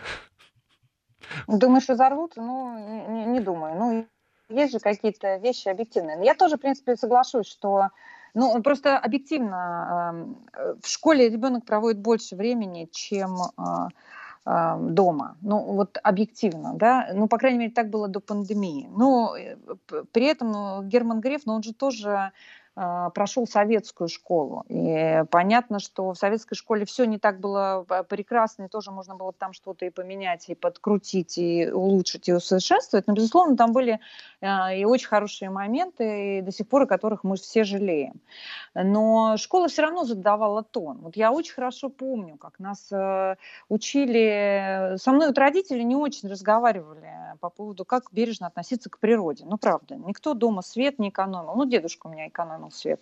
Думаешь, 1.47 1.89
разорвут? 1.89 2.35
Ну, 2.37 3.09
не, 3.09 3.25
не 3.27 3.41
думаю. 3.41 3.75
Ну, 3.77 4.07
есть 4.49 4.73
же 4.73 4.79
какие-то 4.79 5.37
вещи 5.37 5.69
объективные. 5.69 6.25
Я 6.25 6.35
тоже, 6.35 6.57
в 6.57 6.61
принципе, 6.61 6.97
соглашусь, 6.97 7.47
что 7.47 7.89
ну, 8.35 8.63
просто 8.63 8.99
объективно 8.99 10.37
э, 10.53 10.75
в 10.83 10.89
школе 10.89 11.29
ребенок 11.29 11.65
проводит 11.65 12.01
больше 12.01 12.37
времени, 12.37 12.89
чем 12.91 13.37
э, 13.37 13.89
э, 14.47 14.77
дома. 14.81 15.37
Ну, 15.41 15.73
вот 15.73 15.99
объективно, 16.03 16.75
да. 16.75 17.11
Ну, 17.15 17.29
по 17.29 17.39
крайней 17.39 17.59
мере, 17.59 17.73
так 17.73 17.91
было 17.91 18.09
до 18.09 18.21
пандемии. 18.21 18.89
Но 18.91 19.37
э, 19.37 19.57
при 20.13 20.27
этом 20.27 20.89
Герман 20.89 21.21
Греф, 21.21 21.43
ну, 21.47 21.55
он 21.55 21.63
же 21.63 21.73
тоже 21.73 22.33
прошел 22.75 23.47
советскую 23.47 24.09
школу. 24.09 24.65
И 24.69 25.23
понятно, 25.31 25.79
что 25.79 26.13
в 26.13 26.19
советской 26.19 26.57
школе 26.57 26.85
все 26.85 27.05
не 27.05 27.19
так 27.19 27.39
было 27.39 27.87
прекрасно, 28.09 28.65
и 28.65 28.69
тоже 28.69 28.91
можно 28.91 29.15
было 29.15 29.33
там 29.33 29.53
что-то 29.53 29.85
и 29.87 29.91
поменять, 29.91 30.49
и 30.49 30.55
подкрутить, 30.55 31.39
и 31.39 31.71
улучшить, 31.71 32.29
и 32.29 32.33
усовершенствовать. 32.33 33.07
Но, 33.07 33.15
безусловно, 33.15 33.57
там 33.57 33.73
были 33.73 34.01
а, 34.41 34.75
и 34.75 34.85
очень 34.85 35.07
хорошие 35.07 35.51
моменты, 35.51 36.39
и 36.39 36.43
до 36.43 36.51
сих 36.51 36.69
пор 36.69 36.83
о 36.83 36.87
которых 36.87 37.23
мы 37.23 37.37
все 37.37 37.65
жалеем. 37.65 38.21
Но 38.75 39.37
школа 39.37 39.69
все 39.69 39.83
равно 39.83 40.05
задавала 40.05 40.63
тон. 40.63 40.99
Вот 41.03 41.17
я 41.17 41.33
очень 41.33 41.55
хорошо 41.55 41.89
помню, 41.89 42.37
как 42.37 42.59
нас 42.59 42.91
э, 42.91 43.37
учили... 43.69 44.97
Со 44.97 45.13
мной 45.13 45.29
вот 45.29 45.39
родители 45.39 45.83
не 45.83 45.97
очень 45.97 46.29
разговаривали 46.29 47.09
по 47.41 47.51
поводу, 47.51 47.85
как 47.85 48.05
бережно 48.13 48.49
относиться 48.49 48.91
к 48.91 48.99
природе. 48.99 49.45
Ну, 49.47 49.59
правда, 49.59 49.97
никто 49.97 50.35
дома 50.35 50.63
свет 50.63 50.99
не 50.99 51.11
экономил. 51.11 51.55
Ну, 51.55 51.67
дедушка 51.67 52.09
у 52.09 52.11
меня 52.11 52.29
экономил 52.29 52.64
канул 52.65 52.71
свет. 52.73 53.01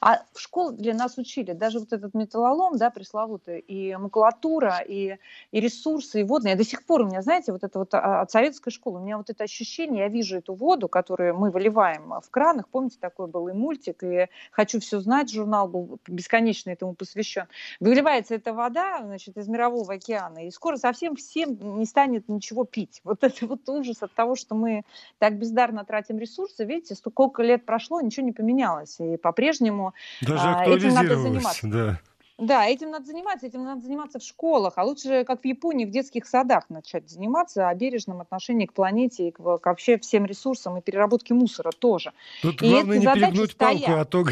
А 0.00 0.22
в 0.32 0.40
школе 0.40 0.76
для 0.76 0.94
нас 0.94 1.18
учили 1.18 1.52
даже 1.52 1.78
вот 1.78 1.92
этот 1.92 2.14
металлолом, 2.14 2.76
да, 2.76 2.90
пресловутый, 2.90 3.60
и 3.60 3.96
макулатура, 3.96 4.82
и, 4.86 5.16
и 5.52 5.60
ресурсы, 5.60 6.20
и 6.20 6.24
водные. 6.24 6.56
До 6.56 6.64
сих 6.64 6.84
пор 6.84 7.02
у 7.02 7.06
меня, 7.06 7.22
знаете, 7.22 7.52
вот 7.52 7.64
это 7.64 7.78
вот 7.78 7.94
а, 7.94 8.22
от 8.22 8.30
советской 8.30 8.70
школы, 8.70 9.00
у 9.00 9.02
меня 9.02 9.16
вот 9.16 9.30
это 9.30 9.44
ощущение, 9.44 10.04
я 10.04 10.08
вижу 10.08 10.38
эту 10.38 10.54
воду, 10.54 10.88
которую 10.88 11.36
мы 11.36 11.50
выливаем 11.50 12.14
в 12.20 12.30
кранах, 12.30 12.68
помните, 12.68 12.96
такой 13.00 13.26
был 13.26 13.48
и 13.48 13.52
мультик, 13.52 14.02
и 14.02 14.28
«Хочу 14.50 14.80
все 14.80 15.00
знать», 15.00 15.32
журнал 15.32 15.68
был 15.68 15.98
бесконечно 16.06 16.70
этому 16.70 16.94
посвящен. 16.94 17.46
Выливается 17.80 18.34
эта 18.34 18.52
вода, 18.52 19.00
значит, 19.02 19.36
из 19.36 19.48
мирового 19.48 19.94
океана, 19.94 20.46
и 20.46 20.50
скоро 20.50 20.76
совсем 20.76 21.16
всем 21.16 21.78
не 21.78 21.86
станет 21.86 22.28
ничего 22.28 22.64
пить. 22.64 23.00
Вот 23.04 23.22
это 23.22 23.46
вот 23.46 23.68
ужас 23.68 24.02
от 24.02 24.12
того, 24.12 24.36
что 24.36 24.54
мы 24.54 24.82
так 25.18 25.38
бездарно 25.38 25.84
тратим 25.84 26.18
ресурсы, 26.18 26.64
видите, 26.64 26.94
сколько 26.94 27.42
лет 27.42 27.64
прошло, 27.64 28.00
ничего 28.00 28.26
не 28.26 28.32
поменялось 28.32 29.00
и 29.04 29.16
по-прежнему 29.16 29.94
Даже 30.20 30.42
а, 30.44 30.64
этим 30.64 30.94
надо 30.94 31.16
заниматься. 31.16 31.66
Да. 31.66 32.00
Да, 32.36 32.66
этим 32.66 32.90
надо 32.90 33.06
заниматься, 33.06 33.46
этим 33.46 33.64
надо 33.64 33.82
заниматься 33.82 34.18
в 34.18 34.22
школах, 34.22 34.72
а 34.76 34.82
лучше, 34.82 35.22
как 35.24 35.42
в 35.42 35.44
Японии, 35.44 35.84
в 35.84 35.90
детских 35.90 36.26
садах 36.26 36.68
начать 36.68 37.08
заниматься 37.08 37.68
о 37.68 37.74
бережном 37.76 38.20
отношении 38.20 38.66
к 38.66 38.72
планете 38.72 39.28
и 39.28 39.30
к, 39.30 39.36
к 39.36 39.66
вообще 39.66 39.98
всем 39.98 40.26
ресурсам 40.26 40.76
и 40.76 40.80
переработке 40.80 41.32
мусора 41.32 41.70
тоже. 41.70 42.12
Тут 42.42 42.60
и 42.60 42.68
главное 42.68 42.98
не 42.98 43.06
перегнуть 43.06 43.52
стоят. 43.52 43.84
палку, 43.84 44.00
а 44.00 44.04
то 44.04 44.24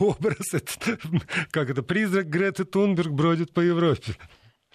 образ, 0.04 0.52
этот, 0.52 1.00
как 1.50 1.70
это, 1.70 1.82
призрак 1.82 2.28
Греты 2.28 2.66
Тунберг 2.66 3.12
бродит 3.12 3.54
по 3.54 3.60
Европе. 3.60 4.16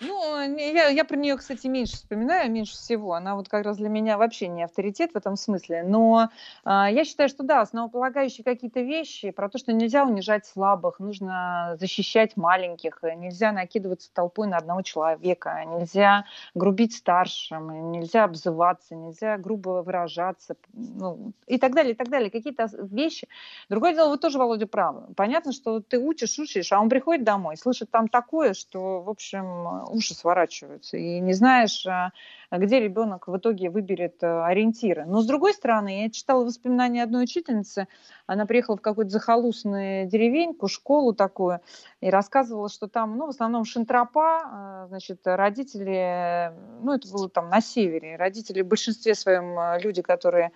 Ну, 0.01 0.57
я, 0.57 0.87
я 0.87 1.05
про 1.05 1.15
нее, 1.15 1.37
кстати, 1.37 1.67
меньше 1.67 1.93
вспоминаю, 1.93 2.51
меньше 2.51 2.73
всего. 2.73 3.13
Она 3.13 3.35
вот 3.35 3.47
как 3.47 3.63
раз 3.63 3.77
для 3.77 3.87
меня 3.87 4.17
вообще 4.17 4.47
не 4.47 4.63
авторитет 4.63 5.11
в 5.11 5.15
этом 5.15 5.35
смысле. 5.35 5.83
Но 5.83 6.29
а, 6.63 6.89
я 6.89 7.05
считаю, 7.05 7.29
что 7.29 7.43
да, 7.43 7.61
основополагающие 7.61 8.43
какие-то 8.43 8.81
вещи 8.81 9.29
про 9.29 9.47
то, 9.47 9.59
что 9.59 9.73
нельзя 9.73 10.03
унижать 10.03 10.47
слабых, 10.47 10.99
нужно 10.99 11.75
защищать 11.79 12.35
маленьких, 12.35 12.99
нельзя 13.15 13.51
накидываться 13.51 14.11
толпой 14.11 14.47
на 14.47 14.57
одного 14.57 14.81
человека, 14.81 15.63
нельзя 15.67 16.25
грубить 16.55 16.95
старшим, 16.95 17.91
нельзя 17.91 18.23
обзываться, 18.23 18.95
нельзя 18.95 19.37
грубо 19.37 19.83
выражаться, 19.83 20.55
ну, 20.73 21.31
и 21.45 21.59
так 21.59 21.75
далее, 21.75 21.93
и 21.93 21.95
так 21.95 22.09
далее. 22.09 22.31
Какие-то 22.31 22.67
вещи. 22.73 23.27
Другое 23.69 23.93
дело, 23.93 24.09
вы 24.09 24.17
тоже, 24.17 24.39
Володя, 24.39 24.65
правы. 24.65 25.13
Понятно, 25.15 25.51
что 25.51 25.79
ты 25.79 25.99
учишь, 25.99 26.39
учишь, 26.39 26.71
а 26.71 26.81
он 26.81 26.89
приходит 26.89 27.23
домой, 27.23 27.55
слышит 27.55 27.91
там 27.91 28.07
такое, 28.07 28.55
что, 28.55 29.01
в 29.01 29.09
общем, 29.09 29.90
уши 29.91 30.13
сворачиваются, 30.13 30.97
и 30.97 31.19
не 31.19 31.33
знаешь, 31.33 31.85
а, 31.85 32.11
где 32.51 32.79
ребенок 32.79 33.27
в 33.27 33.37
итоге 33.37 33.69
выберет 33.69 34.23
а, 34.23 34.45
ориентиры. 34.45 35.05
Но 35.05 35.21
с 35.21 35.25
другой 35.25 35.53
стороны, 35.53 36.03
я 36.03 36.09
читала 36.09 36.43
воспоминания 36.43 37.03
одной 37.03 37.25
учительницы, 37.25 37.87
она 38.25 38.45
приехала 38.45 38.77
в 38.77 38.81
какую-то 38.81 39.11
захолустную 39.11 40.07
деревеньку, 40.07 40.67
школу 40.67 41.13
такую, 41.13 41.59
и 41.99 42.09
рассказывала, 42.09 42.69
что 42.69 42.87
там, 42.87 43.17
ну, 43.17 43.27
в 43.27 43.29
основном 43.29 43.65
шантропа, 43.65 44.41
а, 44.43 44.87
значит, 44.87 45.19
родители, 45.25 46.53
ну, 46.81 46.93
это 46.93 47.11
было 47.11 47.29
там 47.29 47.49
на 47.49 47.61
севере, 47.61 48.15
родители 48.15 48.61
в 48.61 48.67
большинстве 48.67 49.15
своем 49.15 49.79
люди, 49.81 50.01
которые 50.01 50.51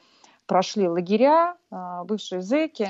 прошли 0.46 0.88
лагеря, 0.88 1.56
а, 1.72 2.04
бывшие 2.04 2.42
зэки. 2.42 2.90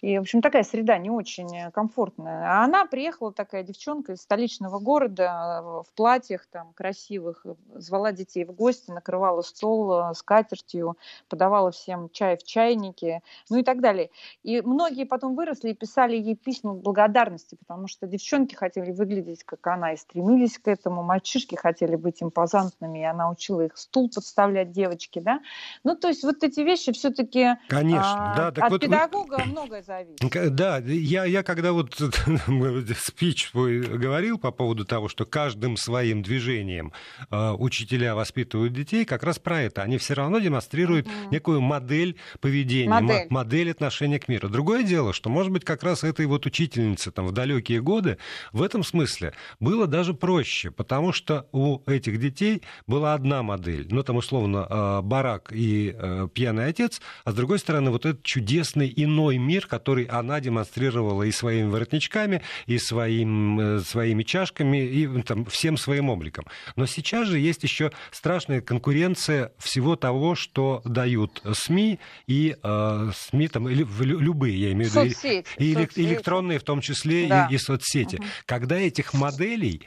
И, 0.00 0.18
в 0.18 0.22
общем, 0.22 0.42
такая 0.42 0.64
среда 0.64 0.98
не 0.98 1.10
очень 1.10 1.70
комфортная. 1.72 2.44
А 2.46 2.64
она 2.64 2.86
приехала, 2.86 3.32
такая 3.32 3.62
девчонка 3.62 4.12
из 4.12 4.22
столичного 4.22 4.78
города, 4.78 5.30
а, 5.30 5.82
в 5.82 5.92
платьях 5.94 6.46
там 6.46 6.72
красивых, 6.72 7.44
звала 7.74 8.12
детей 8.12 8.44
в 8.44 8.52
гости, 8.52 8.90
накрывала 8.90 9.42
стол 9.42 9.92
а, 9.92 10.14
с 10.14 10.22
катертью, 10.22 10.96
подавала 11.28 11.70
всем 11.70 12.08
чай 12.10 12.36
в 12.36 12.42
чайнике, 12.42 13.22
ну 13.50 13.58
и 13.58 13.62
так 13.62 13.80
далее. 13.80 14.10
И 14.42 14.62
многие 14.62 15.04
потом 15.04 15.34
выросли 15.34 15.70
и 15.70 15.74
писали 15.74 16.16
ей 16.16 16.34
письма 16.34 16.74
благодарности, 16.74 17.56
потому 17.56 17.86
что 17.86 18.06
девчонки 18.06 18.54
хотели 18.54 18.90
выглядеть, 18.90 19.44
как 19.44 19.66
она, 19.66 19.92
и 19.92 19.96
стремились 19.96 20.58
к 20.58 20.68
этому. 20.68 21.02
Мальчишки 21.02 21.54
хотели 21.54 21.96
быть 21.96 22.22
импозантными, 22.22 23.00
и 23.00 23.04
она 23.04 23.30
учила 23.30 23.60
их 23.60 23.76
стул 23.76 24.10
подставлять 24.12 24.72
девочки, 24.72 25.18
да. 25.18 25.40
Ну, 25.84 25.94
то 25.94 26.08
есть 26.08 26.24
вот 26.24 26.42
эти 26.42 26.60
вещи 26.60 26.93
все-таки... 26.94 27.56
Конечно, 27.68 28.32
а, 28.32 28.36
да. 28.36 28.50
Так 28.52 28.64
от 28.64 28.70
вот, 28.70 28.80
педагога 28.80 29.36
вы... 29.38 29.44
многое 29.50 29.82
зависит. 29.82 30.54
Да, 30.54 30.78
я, 30.78 31.24
я 31.24 31.42
когда 31.42 31.72
вот 31.72 31.94
спич 32.96 33.50
говорил 33.52 34.38
по 34.38 34.50
поводу 34.50 34.84
того, 34.84 35.08
что 35.08 35.24
каждым 35.24 35.76
своим 35.76 36.22
движением 36.22 36.92
э, 37.30 37.50
учителя 37.52 38.14
воспитывают 38.14 38.72
детей, 38.72 39.04
как 39.04 39.22
раз 39.22 39.38
про 39.38 39.62
это. 39.62 39.82
Они 39.82 39.98
все 39.98 40.14
равно 40.14 40.38
демонстрируют 40.38 41.06
угу. 41.06 41.30
некую 41.30 41.60
модель 41.60 42.16
поведения, 42.40 42.88
модель. 42.88 43.26
модель 43.30 43.70
отношения 43.70 44.18
к 44.18 44.28
миру. 44.28 44.48
Другое 44.48 44.82
дело, 44.82 45.12
что, 45.12 45.30
может 45.30 45.52
быть, 45.52 45.64
как 45.64 45.82
раз 45.82 46.04
этой 46.04 46.26
вот 46.26 46.46
учительнице 46.46 47.10
там, 47.10 47.26
в 47.26 47.32
далекие 47.32 47.80
годы 47.80 48.18
в 48.52 48.62
этом 48.62 48.82
смысле 48.84 49.34
было 49.60 49.86
даже 49.86 50.14
проще, 50.14 50.70
потому 50.70 51.12
что 51.12 51.48
у 51.52 51.80
этих 51.86 52.18
детей 52.18 52.62
была 52.86 53.14
одна 53.14 53.42
модель, 53.42 53.86
ну, 53.90 54.02
там, 54.02 54.16
условно, 54.16 54.66
э, 54.68 55.00
барак 55.02 55.52
и 55.52 55.94
э, 55.96 56.28
пьяный 56.32 56.66
отец, 56.66 56.83
отец, 56.84 57.00
а 57.24 57.32
с 57.32 57.34
другой 57.34 57.58
стороны 57.58 57.90
вот 57.90 58.06
этот 58.06 58.22
чудесный 58.22 58.92
иной 58.94 59.38
мир, 59.38 59.66
который 59.66 60.04
она 60.04 60.40
демонстрировала 60.40 61.22
и 61.22 61.32
своими 61.32 61.68
воротничками, 61.68 62.42
и 62.66 62.78
своим, 62.78 63.60
э, 63.60 63.80
своими 63.80 64.22
чашками, 64.22 64.84
и 64.84 65.22
там, 65.22 65.44
всем 65.46 65.76
своим 65.76 66.10
обликом. 66.10 66.46
Но 66.76 66.86
сейчас 66.86 67.28
же 67.28 67.38
есть 67.38 67.62
еще 67.62 67.92
страшная 68.10 68.60
конкуренция 68.60 69.52
всего 69.58 69.96
того, 69.96 70.34
что 70.34 70.82
дают 70.84 71.42
СМИ 71.52 71.98
и 72.26 72.56
э, 72.62 73.10
СМИ, 73.14 73.48
там, 73.48 73.68
или, 73.68 73.86
любые, 74.00 74.60
я 74.60 74.72
имею 74.72 74.90
в 74.90 74.94
виду, 74.94 75.44
и, 75.58 75.74
электронные 75.74 76.58
в 76.58 76.62
том 76.62 76.80
числе, 76.80 77.26
да. 77.26 77.48
и, 77.50 77.54
и 77.54 77.58
соцсети. 77.58 78.16
Угу. 78.16 78.24
Когда 78.46 78.76
этих 78.76 79.14
моделей 79.14 79.82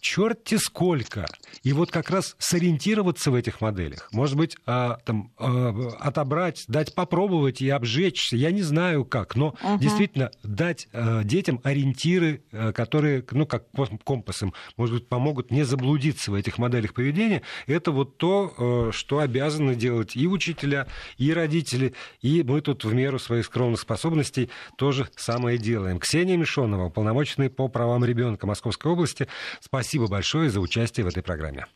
черти 0.00 0.56
сколько. 0.56 1.26
И 1.62 1.72
вот 1.72 1.90
как 1.90 2.10
раз 2.10 2.36
сориентироваться 2.38 3.30
в 3.30 3.34
этих 3.34 3.60
моделях. 3.60 4.08
Может 4.12 4.36
быть, 4.36 4.56
а, 4.66 4.98
там, 5.04 5.32
а, 5.38 5.70
отобрать, 6.00 6.27
дать 6.68 6.94
попробовать 6.94 7.60
и 7.60 7.68
обжечься. 7.68 8.36
Я 8.36 8.50
не 8.50 8.62
знаю 8.62 9.04
как, 9.04 9.36
но 9.36 9.54
угу. 9.62 9.78
действительно 9.78 10.30
дать 10.42 10.88
э, 10.92 11.22
детям 11.24 11.60
ориентиры, 11.64 12.42
э, 12.52 12.72
которые, 12.72 13.24
ну, 13.30 13.46
как 13.46 13.64
компасом, 14.04 14.54
может 14.76 14.94
быть, 14.94 15.08
помогут 15.08 15.50
не 15.50 15.64
заблудиться 15.64 16.30
в 16.30 16.34
этих 16.34 16.58
моделях 16.58 16.94
поведения. 16.94 17.42
Это 17.66 17.90
вот 17.90 18.18
то, 18.18 18.88
э, 18.88 18.92
что 18.92 19.18
обязаны 19.18 19.74
делать 19.74 20.16
и 20.16 20.26
учителя, 20.26 20.86
и 21.16 21.32
родители, 21.32 21.94
и 22.20 22.42
мы 22.42 22.60
тут 22.60 22.84
в 22.84 22.92
меру 22.94 23.18
своих 23.18 23.46
скромных 23.46 23.80
способностей 23.80 24.50
тоже 24.76 25.08
самое 25.16 25.58
делаем. 25.58 25.98
Ксения 25.98 26.36
Мишонова, 26.36 26.86
уполномоченный 26.86 27.50
по 27.50 27.68
правам 27.68 28.04
ребенка 28.04 28.46
Московской 28.46 28.92
области, 28.92 29.28
спасибо 29.60 30.06
большое 30.06 30.50
за 30.50 30.60
участие 30.60 31.04
в 31.04 31.08
этой 31.08 31.22
программе. 31.22 31.66